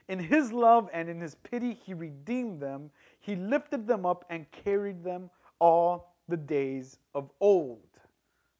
In 0.07 0.19
his 0.19 0.51
love 0.51 0.89
and 0.93 1.09
in 1.09 1.19
his 1.19 1.35
pity, 1.35 1.73
he 1.73 1.93
redeemed 1.93 2.59
them. 2.59 2.91
He 3.19 3.35
lifted 3.35 3.87
them 3.87 4.05
up 4.05 4.25
and 4.29 4.49
carried 4.51 5.03
them 5.03 5.29
all 5.59 6.15
the 6.27 6.37
days 6.37 6.97
of 7.13 7.29
old. 7.39 7.88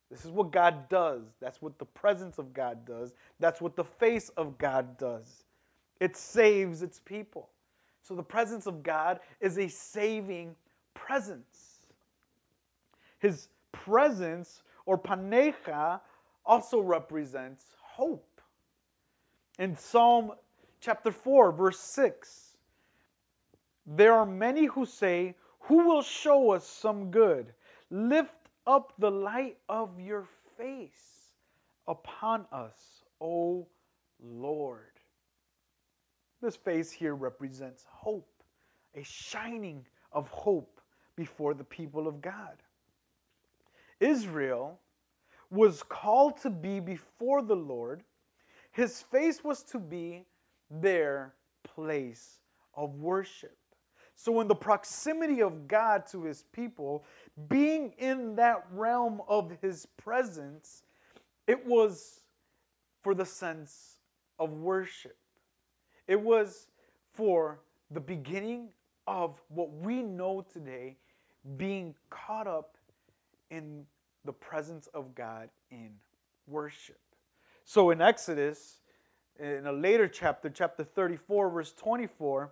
This 0.09 0.25
is 0.25 0.31
what 0.31 0.51
God 0.51 0.89
does. 0.89 1.21
That's 1.39 1.61
what 1.61 1.77
the 1.77 1.85
presence 1.85 2.39
of 2.39 2.53
God 2.53 2.85
does. 2.85 3.13
That's 3.39 3.61
what 3.61 3.75
the 3.75 3.83
face 3.83 4.29
of 4.29 4.57
God 4.57 4.97
does. 4.97 5.43
It 5.99 6.17
saves 6.17 6.81
its 6.81 6.99
people. 6.99 7.49
So 8.01 8.15
the 8.15 8.23
presence 8.23 8.65
of 8.65 8.81
God 8.81 9.19
is 9.39 9.59
a 9.59 9.67
saving 9.67 10.55
presence. 10.93 11.81
His 13.19 13.49
presence 13.71 14.63
or 14.85 14.97
panecha 14.97 15.99
also 16.45 16.79
represents 16.79 17.65
hope. 17.79 18.41
In 19.59 19.75
Psalm 19.75 20.31
chapter 20.79 21.11
4, 21.11 21.51
verse 21.51 21.79
6. 21.79 22.57
There 23.85 24.13
are 24.13 24.25
many 24.25 24.65
who 24.65 24.85
say, 24.85 25.35
Who 25.61 25.87
will 25.87 26.01
show 26.01 26.51
us 26.51 26.65
some 26.67 27.11
good? 27.11 27.53
Lift 27.91 28.38
up 28.69 28.93
the 28.99 29.09
light 29.09 29.57
of 29.67 29.99
your 29.99 30.27
face 30.55 31.33
upon 31.87 32.45
us, 32.51 33.03
O 33.19 33.67
Lord. 34.23 34.83
This 36.39 36.55
face 36.55 36.91
here 36.91 37.15
represents 37.15 37.83
hope, 37.89 38.29
a 38.93 39.03
shining 39.03 39.83
of 40.11 40.29
hope 40.29 40.79
before 41.15 41.55
the 41.55 41.63
people 41.63 42.07
of 42.07 42.21
God. 42.21 42.57
Israel 43.99 44.79
was 45.49 45.81
called 45.81 46.37
to 46.43 46.51
be 46.51 46.79
before 46.79 47.41
the 47.41 47.55
Lord. 47.55 48.03
His 48.71 49.01
face 49.01 49.43
was 49.43 49.63
to 49.63 49.79
be 49.79 50.25
their 50.69 51.33
place 51.63 52.37
of 52.75 52.93
worship. 52.99 53.57
So, 54.15 54.41
in 54.41 54.49
the 54.49 54.55
proximity 54.55 55.41
of 55.41 55.65
God 55.65 56.05
to 56.11 56.23
his 56.25 56.43
people, 56.51 57.05
being 57.47 57.93
in 57.97 58.35
that 58.35 58.65
realm 58.71 59.21
of 59.27 59.51
his 59.61 59.85
presence, 59.97 60.83
it 61.47 61.65
was 61.65 62.21
for 63.01 63.13
the 63.13 63.25
sense 63.25 63.99
of 64.37 64.51
worship. 64.51 65.17
It 66.07 66.19
was 66.19 66.67
for 67.13 67.59
the 67.91 67.99
beginning 67.99 68.69
of 69.07 69.41
what 69.47 69.71
we 69.71 70.03
know 70.03 70.45
today 70.51 70.97
being 71.57 71.95
caught 72.09 72.47
up 72.47 72.77
in 73.49 73.85
the 74.25 74.33
presence 74.33 74.87
of 74.93 75.15
God 75.15 75.49
in 75.71 75.91
worship. 76.47 76.99
So 77.63 77.91
in 77.91 78.01
Exodus, 78.01 78.81
in 79.39 79.65
a 79.65 79.71
later 79.71 80.07
chapter, 80.07 80.49
chapter 80.49 80.83
34, 80.83 81.49
verse 81.49 81.73
24, 81.73 82.51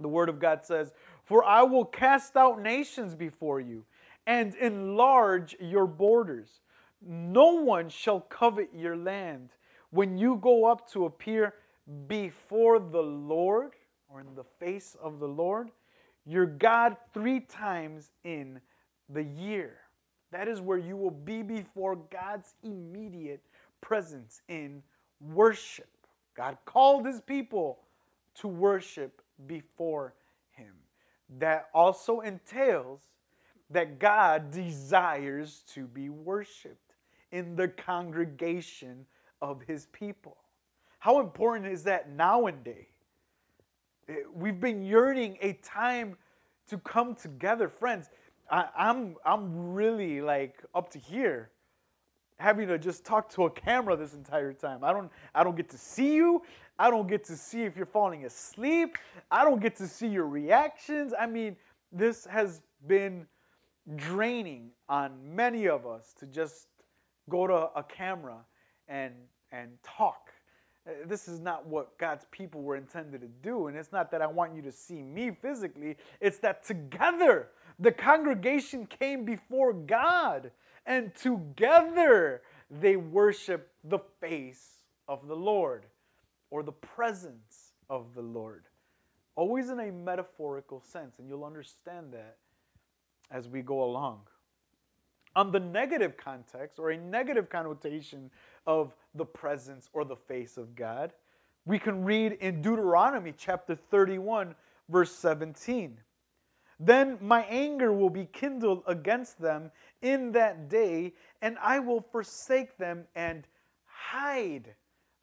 the 0.00 0.08
Word 0.08 0.28
of 0.28 0.40
God 0.40 0.64
says, 0.64 0.92
For 1.24 1.44
I 1.44 1.62
will 1.62 1.84
cast 1.84 2.36
out 2.36 2.60
nations 2.60 3.14
before 3.14 3.60
you 3.60 3.84
and 4.26 4.54
enlarge 4.56 5.56
your 5.60 5.86
borders. 5.86 6.60
No 7.02 7.62
one 7.62 7.88
shall 7.88 8.20
covet 8.20 8.70
your 8.74 8.96
land. 8.96 9.50
When 9.90 10.18
you 10.18 10.36
go 10.36 10.66
up 10.66 10.90
to 10.92 11.06
appear 11.06 11.54
before 12.06 12.78
the 12.78 13.02
Lord, 13.02 13.72
or 14.08 14.20
in 14.20 14.34
the 14.34 14.44
face 14.44 14.96
of 15.02 15.18
the 15.18 15.28
Lord, 15.28 15.70
your 16.26 16.46
God 16.46 16.96
three 17.12 17.40
times 17.40 18.10
in 18.24 18.60
the 19.08 19.22
year. 19.22 19.78
That 20.30 20.46
is 20.46 20.60
where 20.60 20.78
you 20.78 20.96
will 20.96 21.10
be 21.10 21.42
before 21.42 21.96
God's 21.96 22.54
immediate 22.62 23.42
presence 23.80 24.42
in 24.48 24.82
worship. 25.20 25.88
God 26.36 26.56
called 26.64 27.06
his 27.06 27.20
people 27.20 27.80
to 28.36 28.48
worship 28.48 29.22
before 29.46 30.14
him. 30.52 30.74
That 31.38 31.68
also 31.74 32.20
entails 32.20 33.00
that 33.70 33.98
God 33.98 34.50
desires 34.50 35.62
to 35.74 35.86
be 35.86 36.08
worshiped 36.08 36.94
in 37.32 37.54
the 37.56 37.68
congregation 37.68 39.06
of 39.40 39.62
his 39.62 39.86
people. 39.86 40.36
How 40.98 41.20
important 41.20 41.66
is 41.66 41.84
that 41.84 42.10
nowadays? 42.10 42.86
Eh, 44.08 44.14
we've 44.34 44.60
been 44.60 44.82
yearning 44.82 45.38
a 45.40 45.54
time 45.62 46.16
to 46.68 46.78
come 46.78 47.14
together, 47.14 47.68
friends. 47.68 48.10
I, 48.50 48.66
I'm, 48.76 49.16
I'm 49.24 49.72
really 49.72 50.20
like 50.20 50.62
up 50.74 50.90
to 50.90 50.98
here 50.98 51.50
having 52.40 52.66
to 52.68 52.78
just 52.78 53.04
talk 53.04 53.28
to 53.30 53.44
a 53.44 53.50
camera 53.50 53.96
this 53.96 54.14
entire 54.14 54.52
time. 54.52 54.82
I 54.82 54.92
don't 54.92 55.10
I 55.34 55.44
don't 55.44 55.56
get 55.56 55.68
to 55.70 55.78
see 55.78 56.14
you. 56.14 56.42
I 56.78 56.90
don't 56.90 57.06
get 57.06 57.22
to 57.24 57.36
see 57.36 57.62
if 57.62 57.76
you're 57.76 57.86
falling 57.86 58.24
asleep. 58.24 58.96
I 59.30 59.44
don't 59.44 59.60
get 59.60 59.76
to 59.76 59.86
see 59.86 60.08
your 60.08 60.26
reactions. 60.26 61.12
I 61.18 61.26
mean, 61.26 61.56
this 61.92 62.24
has 62.24 62.62
been 62.86 63.26
draining 63.96 64.70
on 64.88 65.12
many 65.34 65.68
of 65.68 65.86
us 65.86 66.14
to 66.18 66.26
just 66.26 66.68
go 67.28 67.46
to 67.46 67.70
a 67.74 67.84
camera 67.84 68.38
and 68.88 69.14
and 69.52 69.70
talk. 69.82 70.30
Uh, 70.86 70.92
this 71.06 71.28
is 71.28 71.40
not 71.40 71.66
what 71.66 71.96
God's 71.98 72.24
people 72.30 72.62
were 72.62 72.76
intended 72.76 73.20
to 73.20 73.28
do. 73.42 73.66
And 73.66 73.76
it's 73.76 73.92
not 73.92 74.10
that 74.12 74.22
I 74.22 74.26
want 74.26 74.54
you 74.54 74.62
to 74.62 74.72
see 74.72 75.02
me 75.02 75.30
physically, 75.30 75.96
it's 76.20 76.38
that 76.38 76.64
together 76.64 77.48
the 77.78 77.92
congregation 77.92 78.86
came 78.86 79.24
before 79.24 79.72
God 79.72 80.50
and 80.86 81.14
together 81.14 82.42
they 82.70 82.96
worship 82.96 83.70
the 83.84 83.98
face 84.20 84.82
of 85.08 85.26
the 85.26 85.36
Lord 85.36 85.86
or 86.50 86.62
the 86.62 86.72
presence 86.72 87.72
of 87.88 88.14
the 88.14 88.22
Lord. 88.22 88.64
Always 89.36 89.70
in 89.70 89.80
a 89.80 89.90
metaphorical 89.90 90.80
sense, 90.80 91.18
and 91.18 91.28
you'll 91.28 91.44
understand 91.44 92.12
that 92.12 92.36
as 93.30 93.48
we 93.48 93.62
go 93.62 93.82
along. 93.82 94.20
On 95.36 95.52
the 95.52 95.60
negative 95.60 96.16
context 96.16 96.78
or 96.78 96.90
a 96.90 96.96
negative 96.96 97.48
connotation 97.48 98.30
of 98.66 98.94
the 99.14 99.24
presence 99.24 99.88
or 99.92 100.04
the 100.04 100.16
face 100.16 100.56
of 100.56 100.74
God, 100.74 101.12
we 101.64 101.78
can 101.78 102.04
read 102.04 102.32
in 102.40 102.62
Deuteronomy 102.62 103.32
chapter 103.36 103.74
31, 103.74 104.54
verse 104.88 105.12
17. 105.12 105.98
Then 106.80 107.18
my 107.20 107.42
anger 107.42 107.92
will 107.92 108.10
be 108.10 108.24
kindled 108.24 108.82
against 108.86 109.40
them 109.40 109.70
in 110.00 110.32
that 110.32 110.68
day, 110.68 111.12
and 111.42 111.58
I 111.60 111.78
will 111.78 112.00
forsake 112.00 112.78
them 112.78 113.04
and 113.14 113.46
hide 113.84 114.74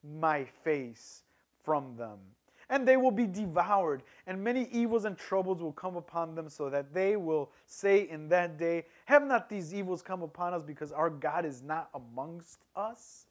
my 0.02 0.44
face 0.62 1.24
from 1.64 1.96
them. 1.96 2.18
And 2.70 2.86
they 2.86 2.96
will 2.98 3.10
be 3.10 3.26
devoured, 3.26 4.02
and 4.26 4.44
many 4.44 4.68
evils 4.70 5.06
and 5.06 5.16
troubles 5.16 5.62
will 5.62 5.72
come 5.72 5.96
upon 5.96 6.34
them, 6.34 6.50
so 6.50 6.68
that 6.68 6.92
they 6.92 7.16
will 7.16 7.50
say 7.66 8.08
in 8.10 8.28
that 8.28 8.58
day, 8.58 8.84
Have 9.06 9.26
not 9.26 9.48
these 9.48 9.72
evils 9.72 10.02
come 10.02 10.22
upon 10.22 10.52
us 10.52 10.62
because 10.62 10.92
our 10.92 11.08
God 11.08 11.46
is 11.46 11.62
not 11.62 11.88
amongst 11.94 12.60
us? 12.76 13.24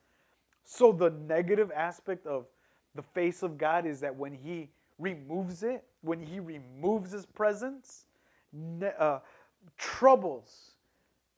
So, 0.63 0.91
the 0.91 1.11
negative 1.11 1.71
aspect 1.75 2.25
of 2.25 2.47
the 2.95 3.03
face 3.03 3.43
of 3.43 3.57
God 3.59 3.85
is 3.85 3.99
that 3.99 4.15
when 4.15 4.33
He 4.33 4.69
removes 4.97 5.61
it, 5.61 5.83
when 6.01 6.19
He 6.19 6.39
removes 6.39 7.11
His 7.11 7.27
presence, 7.27 8.05
uh, 8.97 9.19
troubles 9.77 10.71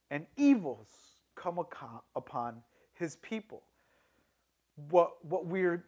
and 0.10 0.26
evils 0.38 0.88
come 1.36 1.60
upon 2.16 2.62
his 2.94 3.16
people. 3.18 3.64
What, 4.90 5.24
what 5.26 5.46
we're, 5.46 5.86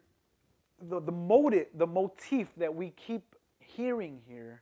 the, 0.89 0.99
the 0.99 1.11
motive, 1.11 1.67
the 1.75 1.87
motif 1.87 2.49
that 2.57 2.73
we 2.73 2.91
keep 2.91 3.35
hearing 3.59 4.19
here 4.27 4.61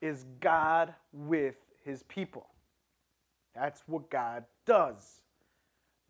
is 0.00 0.24
God 0.40 0.94
with 1.12 1.56
his 1.84 2.02
people. 2.04 2.46
That's 3.54 3.82
what 3.86 4.10
God 4.10 4.44
does. 4.66 5.20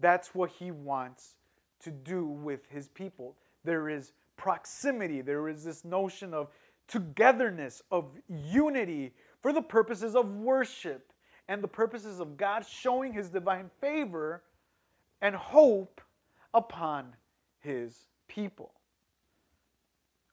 That's 0.00 0.34
what 0.34 0.50
he 0.50 0.70
wants 0.70 1.34
to 1.80 1.90
do 1.90 2.26
with 2.26 2.60
his 2.68 2.88
people. 2.88 3.36
There 3.64 3.88
is 3.88 4.12
proximity, 4.36 5.20
there 5.20 5.48
is 5.48 5.64
this 5.64 5.84
notion 5.84 6.32
of 6.32 6.48
togetherness, 6.86 7.82
of 7.90 8.06
unity 8.28 9.12
for 9.42 9.52
the 9.52 9.62
purposes 9.62 10.14
of 10.14 10.34
worship 10.36 11.12
and 11.48 11.62
the 11.62 11.68
purposes 11.68 12.20
of 12.20 12.36
God 12.36 12.64
showing 12.66 13.12
his 13.12 13.28
divine 13.30 13.70
favor 13.80 14.42
and 15.20 15.34
hope 15.34 16.00
upon 16.54 17.14
his 17.60 18.06
people. 18.28 18.72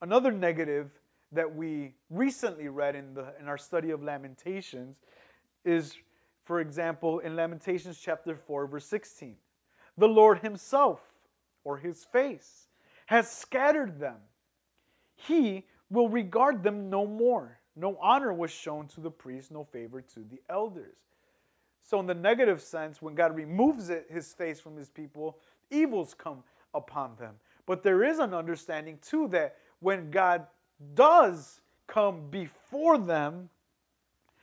Another 0.06 0.32
negative 0.32 0.92
that 1.32 1.56
we 1.56 1.96
recently 2.12 2.68
read 2.68 2.96
in, 2.96 3.16
the, 3.16 3.34
in 3.40 3.48
our 3.48 3.58
study 3.58 3.90
of 3.90 4.04
Lamentations 4.04 4.98
is, 5.64 5.98
for 6.44 6.60
example, 6.60 7.18
in 7.22 7.36
Lamentations 7.36 7.98
chapter 7.98 8.36
4, 8.36 8.68
verse 8.68 8.86
16. 8.86 9.36
The 9.98 10.08
Lord 10.08 10.42
himself, 10.44 11.00
or 11.64 11.78
his 11.78 12.04
face, 12.04 12.68
has 13.08 13.32
scattered 13.32 14.00
them. 14.00 14.18
He 15.16 15.66
will 15.90 16.08
regard 16.08 16.62
them 16.62 16.88
no 16.92 17.08
more. 17.08 17.58
No 17.76 17.98
honor 18.00 18.32
was 18.32 18.52
shown 18.52 18.88
to 18.90 19.02
the 19.02 19.10
priest, 19.10 19.50
no 19.50 19.64
favor 19.64 20.02
to 20.02 20.20
the 20.20 20.40
elders. 20.52 20.98
So, 21.82 22.00
in 22.00 22.06
the 22.06 22.14
negative 22.14 22.62
sense, 22.62 23.02
when 23.02 23.16
God 23.16 23.36
removes 23.36 23.90
it, 23.90 24.06
his 24.12 24.32
face 24.34 24.60
from 24.60 24.78
his 24.78 24.90
people, 24.90 25.40
evils 25.72 26.14
come 26.14 26.44
upon 26.76 27.16
them. 27.16 27.34
But 27.66 27.82
there 27.82 28.04
is 28.04 28.20
an 28.20 28.36
understanding 28.36 29.00
too 29.02 29.28
that 29.30 29.56
when 29.80 30.12
God 30.12 30.48
does 30.94 31.62
come 31.88 32.30
before 32.30 32.98
them, 32.98 33.50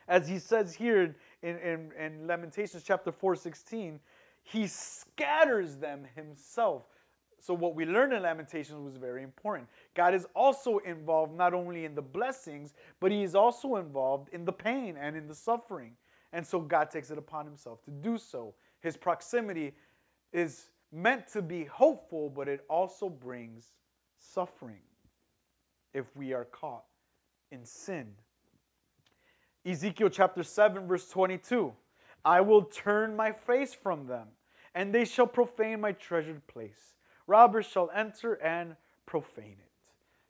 as 0.08 0.28
he 0.28 0.38
says 0.38 0.74
here 0.74 1.16
in, 1.42 1.56
in, 1.58 1.92
in 1.98 2.26
Lamentations 2.26 2.82
chapter 2.82 3.12
4 3.12 3.36
16, 3.36 4.00
he 4.42 4.66
scatters 4.66 5.76
them 5.76 6.06
himself. 6.14 6.84
So, 7.40 7.54
what 7.54 7.74
we 7.74 7.84
learned 7.84 8.12
in 8.12 8.22
Lamentations 8.22 8.80
was 8.80 8.96
very 8.96 9.24
important. 9.24 9.68
God 9.94 10.14
is 10.14 10.28
also 10.34 10.78
involved 10.78 11.36
not 11.36 11.54
only 11.54 11.84
in 11.84 11.96
the 11.96 12.02
blessings, 12.02 12.72
but 13.00 13.10
He 13.10 13.24
is 13.24 13.34
also 13.34 13.76
involved 13.76 14.28
in 14.32 14.44
the 14.44 14.52
pain 14.52 14.96
and 14.96 15.16
in 15.16 15.26
the 15.26 15.34
suffering. 15.34 15.96
And 16.32 16.46
so, 16.46 16.60
God 16.60 16.88
takes 16.88 17.10
it 17.10 17.18
upon 17.18 17.44
Himself 17.44 17.82
to 17.82 17.90
do 17.90 18.16
so. 18.16 18.54
His 18.78 18.96
proximity 18.96 19.74
is 20.32 20.68
meant 20.92 21.26
to 21.32 21.42
be 21.42 21.64
hopeful, 21.64 22.30
but 22.30 22.46
it 22.46 22.64
also 22.70 23.08
brings 23.08 23.72
suffering 24.20 24.82
if 25.94 26.06
we 26.16 26.32
are 26.32 26.44
caught 26.44 26.84
in 27.50 27.64
sin. 27.64 28.08
Ezekiel 29.64 30.08
chapter 30.08 30.42
7, 30.42 30.86
verse 30.86 31.08
22 31.08 31.72
I 32.24 32.40
will 32.40 32.62
turn 32.62 33.16
my 33.16 33.32
face 33.32 33.74
from 33.74 34.06
them, 34.06 34.28
and 34.74 34.94
they 34.94 35.04
shall 35.04 35.26
profane 35.26 35.80
my 35.80 35.92
treasured 35.92 36.46
place 36.46 36.92
robbers 37.26 37.66
shall 37.66 37.90
enter 37.94 38.34
and 38.34 38.76
profane 39.06 39.56
it. 39.58 39.70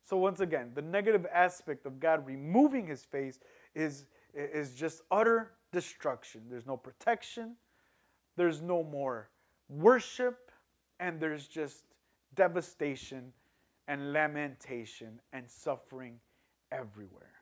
So, 0.04 0.16
once 0.16 0.40
again, 0.40 0.72
the 0.74 0.82
negative 0.82 1.26
aspect 1.32 1.86
of 1.86 2.00
God 2.00 2.26
removing 2.26 2.86
his 2.86 3.04
face 3.04 3.38
is, 3.74 4.04
is 4.34 4.74
just 4.74 5.02
utter 5.10 5.52
destruction. 5.72 6.42
There's 6.50 6.66
no 6.66 6.76
protection, 6.76 7.56
there's 8.36 8.60
no 8.60 8.82
more 8.82 9.30
worship, 9.68 10.50
and 11.00 11.18
there's 11.20 11.46
just 11.46 11.84
devastation 12.34 13.32
and 13.88 14.12
lamentation 14.12 15.20
and 15.32 15.48
suffering 15.48 16.18
everywhere. 16.70 17.32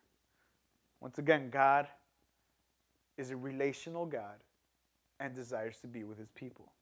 Once 1.01 1.19
again, 1.19 1.51
God 1.51 1.87
is 3.17 3.31
a 3.31 3.37
relational 3.37 4.07
God 4.07 4.37
and 5.19 5.35
desires 5.35 5.79
to 5.83 5.87
be 5.87 6.05
with 6.05 6.19
his 6.19 6.31
people. 6.31 6.73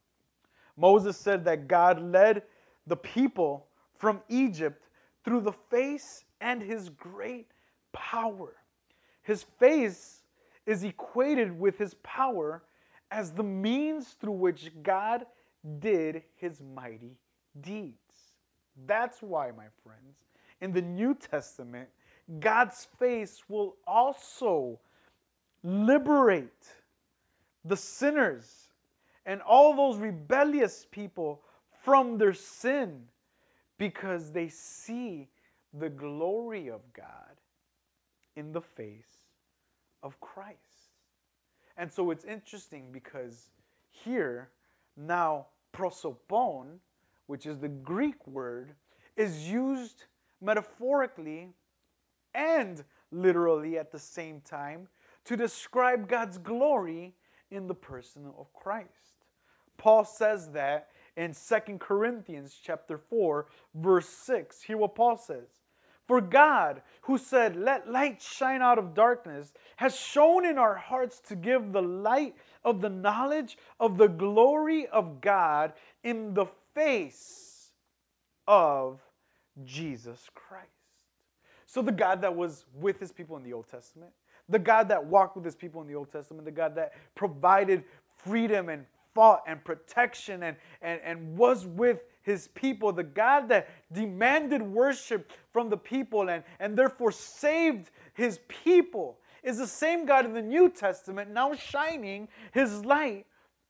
Moses 0.77 1.17
said 1.17 1.45
that 1.45 1.69
God 1.69 2.01
led 2.01 2.43
the 2.87 2.97
people 2.97 3.67
from 3.97 4.21
Egypt 4.29 4.89
through 5.25 5.41
the 5.41 5.53
face 5.53 6.25
and 6.41 6.63
his 6.63 6.89
great 6.89 7.51
power. 7.93 8.55
His 9.23 9.43
face 9.59 10.23
is 10.67 10.85
equated 10.85 11.59
with 11.59 11.77
his 11.79 11.95
power 12.03 12.63
as 13.11 13.33
the 13.33 13.43
means 13.43 14.17
through 14.21 14.33
which 14.33 14.71
God 14.83 15.27
did 15.81 16.23
his 16.37 16.61
mighty 16.61 17.17
deeds. 17.61 18.08
That's 18.87 19.23
why, 19.23 19.51
my 19.51 19.67
friends, 19.83 20.17
in 20.61 20.73
the 20.73 20.83
New 20.83 21.15
Testament, 21.15 21.89
God's 22.41 22.87
face 22.99 23.43
will 23.49 23.77
also 23.87 24.79
liberate 25.63 26.67
the 27.65 27.77
sinners 27.77 28.69
and 29.27 29.43
all 29.43 29.75
those 29.75 29.99
rebellious 29.99 30.87
people 30.91 31.43
from 31.83 32.19
their 32.19 32.35
sin 32.35 33.05
because 33.79 34.33
they 34.33 34.49
see 34.49 35.29
the 35.73 35.89
glory 35.89 36.69
of 36.69 36.81
God 36.93 37.05
in 38.37 38.53
the 38.53 38.61
face 38.61 39.27
of 40.03 40.21
Christ. 40.21 40.57
And 41.77 41.93
so 41.93 42.11
it's 42.11 42.25
interesting 42.25 42.87
because 42.93 43.49
here, 43.91 44.51
now 44.97 45.47
prosopon, 45.73 46.79
which 47.29 47.47
is 47.47 47.59
the 47.59 47.69
Greek 47.69 48.27
word, 48.27 48.73
is 49.17 49.49
used 49.49 50.05
metaphorically 50.41 51.51
and 52.35 52.85
literally 53.13 53.79
at 53.79 53.93
the 53.93 53.99
same 53.99 54.41
time 54.41 54.89
to 55.25 55.37
describe 55.37 56.09
God's 56.09 56.39
glory 56.39 57.15
in 57.51 57.67
the 57.67 57.75
person 57.75 58.27
of 58.39 58.53
Christ. 58.53 59.27
Paul 59.77 60.05
says 60.05 60.51
that 60.53 60.89
in 61.17 61.35
2 61.35 61.79
Corinthians 61.79 62.57
chapter 62.63 62.99
4 62.99 63.47
verse 63.75 64.09
6. 64.09 64.63
Hear 64.63 64.79
what 64.79 64.95
Paul 64.95 65.17
says. 65.17 65.49
For 66.07 66.23
God, 66.23 66.81
who 67.03 67.19
said, 67.19 67.55
Let 67.55 67.91
light 67.91 68.23
shine 68.23 68.63
out 68.63 68.79
of 68.79 68.95
darkness, 68.95 69.53
has 69.77 69.95
shown 69.95 70.47
in 70.47 70.57
our 70.57 70.75
hearts 70.75 71.21
to 71.29 71.37
give 71.37 71.73
the 71.73 71.83
light 71.83 72.35
of 72.65 72.81
the 72.81 72.89
knowledge 72.89 73.59
of 73.79 73.99
the 73.99 74.09
glory 74.09 74.87
of 74.87 75.21
God 75.21 75.75
in 76.03 76.33
the 76.33 76.47
face 76.79 77.73
of 78.47 79.01
Jesus 79.65 80.29
Christ. 80.35 80.67
So, 81.67 81.83
the 81.83 81.93
God 81.93 82.23
that 82.23 82.35
was 82.35 82.65
with 82.73 83.01
his 83.01 83.11
people 83.11 83.37
in 83.37 83.43
the 83.43 83.53
Old 83.53 83.69
Testament, 83.69 84.13
the 84.49 84.59
God 84.61 84.89
that 84.89 85.05
walked 85.05 85.37
with 85.37 85.45
his 85.45 85.57
people 85.57 85.83
in 85.83 85.89
the 85.89 85.95
Old 85.95 86.13
Testament, 86.13 86.45
the 86.45 86.53
God 86.53 86.77
that 86.77 86.93
provided 87.15 87.85
freedom 88.17 88.69
and 88.69 88.87
fought 89.13 89.43
and 89.47 89.63
protection 89.65 90.45
and, 90.45 90.57
and, 90.81 91.01
and 91.05 91.37
was 91.37 91.67
with 91.67 91.99
his 92.23 92.49
people, 92.49 92.93
the 92.93 93.03
God 93.03 93.49
that 93.49 93.69
demanded 93.93 94.63
worship 94.63 95.33
from 95.53 95.69
the 95.69 95.77
people 95.77 96.29
and, 96.29 96.45
and 96.61 96.79
therefore 96.79 97.11
saved 97.11 97.91
his 98.15 98.39
people, 98.47 99.19
is 99.43 99.59
the 99.59 99.67
same 99.67 100.07
God 100.07 100.25
in 100.25 100.33
the 100.33 100.43
New 100.43 100.69
Testament 100.69 101.31
now 101.31 101.55
shining 101.55 102.29
his 102.53 102.85
light 102.85 103.27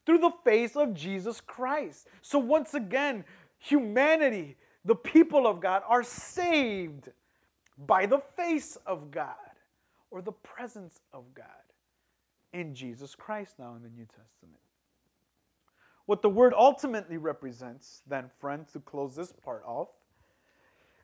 through 0.08 0.18
the 0.18 0.32
face 0.42 0.74
of 0.74 0.94
Jesus 0.94 1.38
Christ. 1.42 2.08
So 2.22 2.38
once 2.38 2.72
again, 2.72 3.26
humanity, 3.58 4.56
the 4.86 4.94
people 4.94 5.46
of 5.46 5.60
God, 5.60 5.82
are 5.86 6.02
saved 6.02 7.10
by 7.76 8.06
the 8.06 8.22
face 8.34 8.78
of 8.86 9.10
God 9.10 9.34
or 10.10 10.22
the 10.22 10.32
presence 10.32 10.98
of 11.12 11.24
God 11.34 11.44
in 12.54 12.74
Jesus 12.74 13.14
Christ 13.14 13.58
now 13.58 13.74
in 13.76 13.82
the 13.82 13.90
New 13.90 14.06
Testament. 14.06 14.62
What 16.06 16.22
the 16.22 16.30
word 16.30 16.54
ultimately 16.56 17.18
represents, 17.18 18.00
then, 18.08 18.30
friends, 18.40 18.72
to 18.72 18.80
close 18.80 19.14
this 19.14 19.34
part 19.44 19.62
off, 19.66 19.88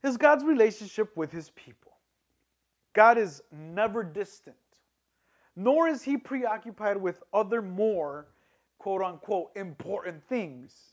is 0.03 0.17
God's 0.17 0.45
relationship 0.45 1.15
with 1.15 1.31
his 1.31 1.51
people. 1.51 1.93
God 2.95 3.19
is 3.19 3.43
never 3.53 4.03
distant, 4.03 4.57
nor 5.55 5.89
is 5.89 6.03
he 6.03 6.17
preoccupied 6.17 6.97
with 6.97 7.23
other 7.35 7.61
more, 7.61 8.29
quote 8.85 9.01
unquote, 9.01 9.51
important 9.57 10.23
things. 10.29 10.93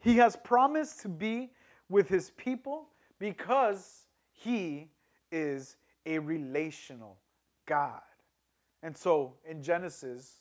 He 0.00 0.16
has 0.16 0.34
promised 0.34 1.00
to 1.02 1.08
be 1.08 1.52
with 1.88 2.08
his 2.08 2.30
people 2.30 2.88
because 3.20 4.06
he 4.32 4.88
is 5.30 5.76
a 6.06 6.18
relational 6.18 7.18
God. 7.66 8.00
And 8.82 8.96
so 8.96 9.34
in 9.48 9.62
Genesis 9.62 10.40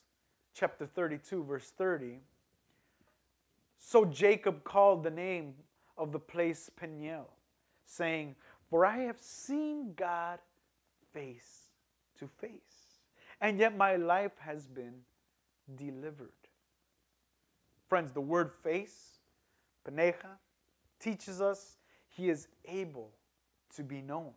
chapter 0.56 0.88
32, 0.88 1.44
verse 1.44 1.72
30, 1.78 2.22
so 3.78 4.04
Jacob 4.04 4.64
called 4.64 5.04
the 5.04 5.12
name 5.12 5.54
of 5.96 6.12
the 6.12 6.20
place 6.20 6.72
Peniel, 6.76 7.30
saying, 7.86 8.36
For 8.68 8.84
I 8.84 9.02
have 9.02 9.20
seen 9.20 9.94
God 9.96 10.40
face 11.14 11.66
to 12.18 12.28
face, 12.28 13.04
and 13.42 13.60
yet 13.60 13.78
my 13.78 13.96
life 13.96 14.40
has 14.40 14.66
been 14.66 14.96
delivered. 15.76 16.39
Friends, 17.90 18.12
the 18.12 18.22
word 18.22 18.52
face, 18.64 19.18
Peneja, 19.84 20.38
teaches 21.00 21.42
us 21.42 21.78
he 22.08 22.30
is 22.30 22.48
able 22.66 23.10
to 23.76 23.84
be 23.84 24.00
known. 24.00 24.32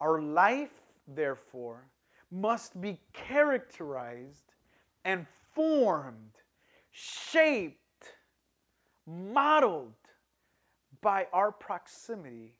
Our 0.00 0.22
life, 0.22 0.72
therefore, 1.06 1.86
must 2.30 2.80
be 2.80 2.98
characterized 3.12 4.54
and 5.04 5.26
formed, 5.54 6.32
shaped, 6.90 8.14
modeled 9.06 9.92
by 11.02 11.26
our 11.34 11.52
proximity 11.52 12.54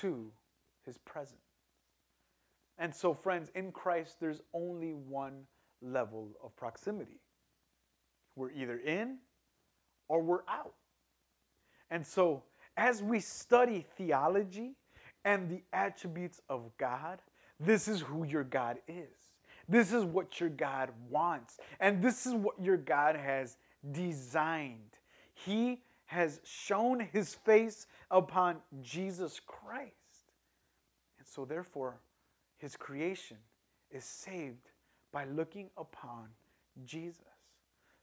to 0.00 0.32
his 0.84 0.98
presence. 0.98 1.38
And 2.76 2.94
so, 2.94 3.14
friends, 3.14 3.50
in 3.54 3.70
Christ, 3.70 4.16
there's 4.20 4.42
only 4.52 4.94
one 4.94 5.44
level 5.80 6.30
of 6.42 6.56
proximity. 6.56 7.20
We're 8.36 8.52
either 8.52 8.78
in 8.78 9.18
or 10.08 10.22
we're 10.22 10.44
out. 10.48 10.74
And 11.90 12.06
so, 12.06 12.42
as 12.76 13.02
we 13.02 13.20
study 13.20 13.86
theology 13.96 14.76
and 15.24 15.50
the 15.50 15.62
attributes 15.72 16.40
of 16.48 16.70
God, 16.78 17.20
this 17.58 17.88
is 17.88 18.00
who 18.00 18.24
your 18.24 18.44
God 18.44 18.78
is. 18.88 19.30
This 19.68 19.92
is 19.92 20.04
what 20.04 20.40
your 20.40 20.48
God 20.48 20.90
wants. 21.08 21.58
And 21.78 22.02
this 22.02 22.26
is 22.26 22.34
what 22.34 22.60
your 22.60 22.76
God 22.76 23.16
has 23.16 23.56
designed. 23.92 24.98
He 25.34 25.82
has 26.06 26.40
shown 26.44 27.00
his 27.00 27.34
face 27.34 27.86
upon 28.10 28.56
Jesus 28.82 29.40
Christ. 29.46 29.92
And 31.18 31.28
so, 31.28 31.44
therefore, 31.44 32.00
his 32.56 32.76
creation 32.76 33.36
is 33.90 34.04
saved 34.04 34.70
by 35.12 35.24
looking 35.24 35.70
upon 35.76 36.28
Jesus. 36.84 37.29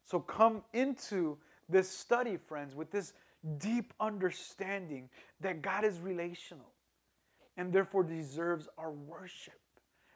So, 0.08 0.22
come 0.22 0.64
into 0.74 1.38
this 1.68 1.90
study, 1.90 2.38
friends, 2.38 2.74
with 2.74 2.90
this 2.92 3.12
deep 3.58 3.94
understanding 4.00 5.10
that 5.42 5.62
God 5.62 5.84
is 5.84 6.00
relational 6.00 6.72
and 7.58 7.74
therefore 7.74 8.04
deserves 8.04 8.70
our 8.78 8.92
worship. 8.92 9.60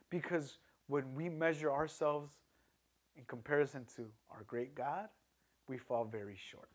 Because 0.10 0.60
when 0.88 1.14
we 1.14 1.28
measure 1.28 1.70
ourselves 1.70 2.32
in 3.18 3.26
comparison 3.26 3.86
to 3.98 4.06
our 4.30 4.44
great 4.48 4.76
God, 4.76 5.10
we 5.68 5.78
fall 5.78 6.06
very 6.06 6.38
short. 6.38 6.70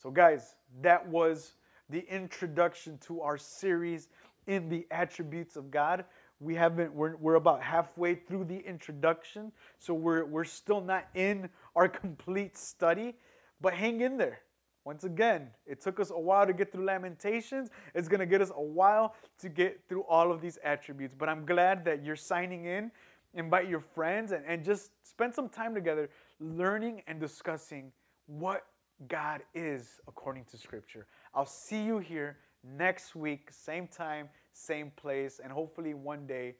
So, 0.00 0.08
guys, 0.08 0.54
that 0.80 1.06
was 1.08 1.54
the 1.90 2.06
introduction 2.08 2.98
to 2.98 3.20
our 3.20 3.36
series 3.36 4.10
in 4.46 4.68
the 4.68 4.86
attributes 4.92 5.56
of 5.56 5.72
God. 5.72 6.04
We 6.40 6.54
haven't, 6.54 6.92
we're, 6.94 7.16
we're 7.16 7.34
about 7.34 7.62
halfway 7.62 8.14
through 8.14 8.44
the 8.44 8.58
introduction, 8.58 9.52
so 9.78 9.92
we're, 9.92 10.24
we're 10.24 10.44
still 10.44 10.80
not 10.80 11.08
in 11.14 11.48
our 11.74 11.88
complete 11.88 12.56
study, 12.56 13.14
but 13.60 13.74
hang 13.74 14.00
in 14.00 14.16
there. 14.16 14.40
Once 14.84 15.04
again, 15.04 15.48
it 15.66 15.82
took 15.82 16.00
us 16.00 16.10
a 16.10 16.18
while 16.18 16.46
to 16.46 16.52
get 16.54 16.72
through 16.72 16.84
Lamentations. 16.84 17.68
It's 17.94 18.08
going 18.08 18.20
to 18.20 18.26
get 18.26 18.40
us 18.40 18.50
a 18.56 18.62
while 18.62 19.14
to 19.38 19.48
get 19.50 19.82
through 19.86 20.02
all 20.04 20.32
of 20.32 20.40
these 20.40 20.58
attributes. 20.64 21.14
But 21.18 21.28
I'm 21.28 21.44
glad 21.44 21.84
that 21.84 22.02
you're 22.02 22.16
signing 22.16 22.64
in. 22.64 22.90
Invite 23.34 23.68
your 23.68 23.80
friends 23.80 24.32
and, 24.32 24.44
and 24.46 24.64
just 24.64 24.92
spend 25.02 25.34
some 25.34 25.50
time 25.50 25.74
together 25.74 26.08
learning 26.40 27.02
and 27.06 27.20
discussing 27.20 27.92
what 28.26 28.64
God 29.08 29.42
is 29.54 30.00
according 30.08 30.44
to 30.46 30.56
Scripture. 30.56 31.06
I'll 31.34 31.44
see 31.44 31.82
you 31.82 31.98
here 31.98 32.38
next 32.64 33.14
week, 33.14 33.50
same 33.52 33.86
time, 33.86 34.28
same 34.58 34.90
place, 34.96 35.40
and 35.42 35.52
hopefully 35.52 35.94
one 35.94 36.26
day 36.26 36.56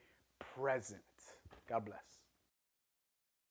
present. 0.57 1.03
God 1.69 1.85
bless. 1.85 2.08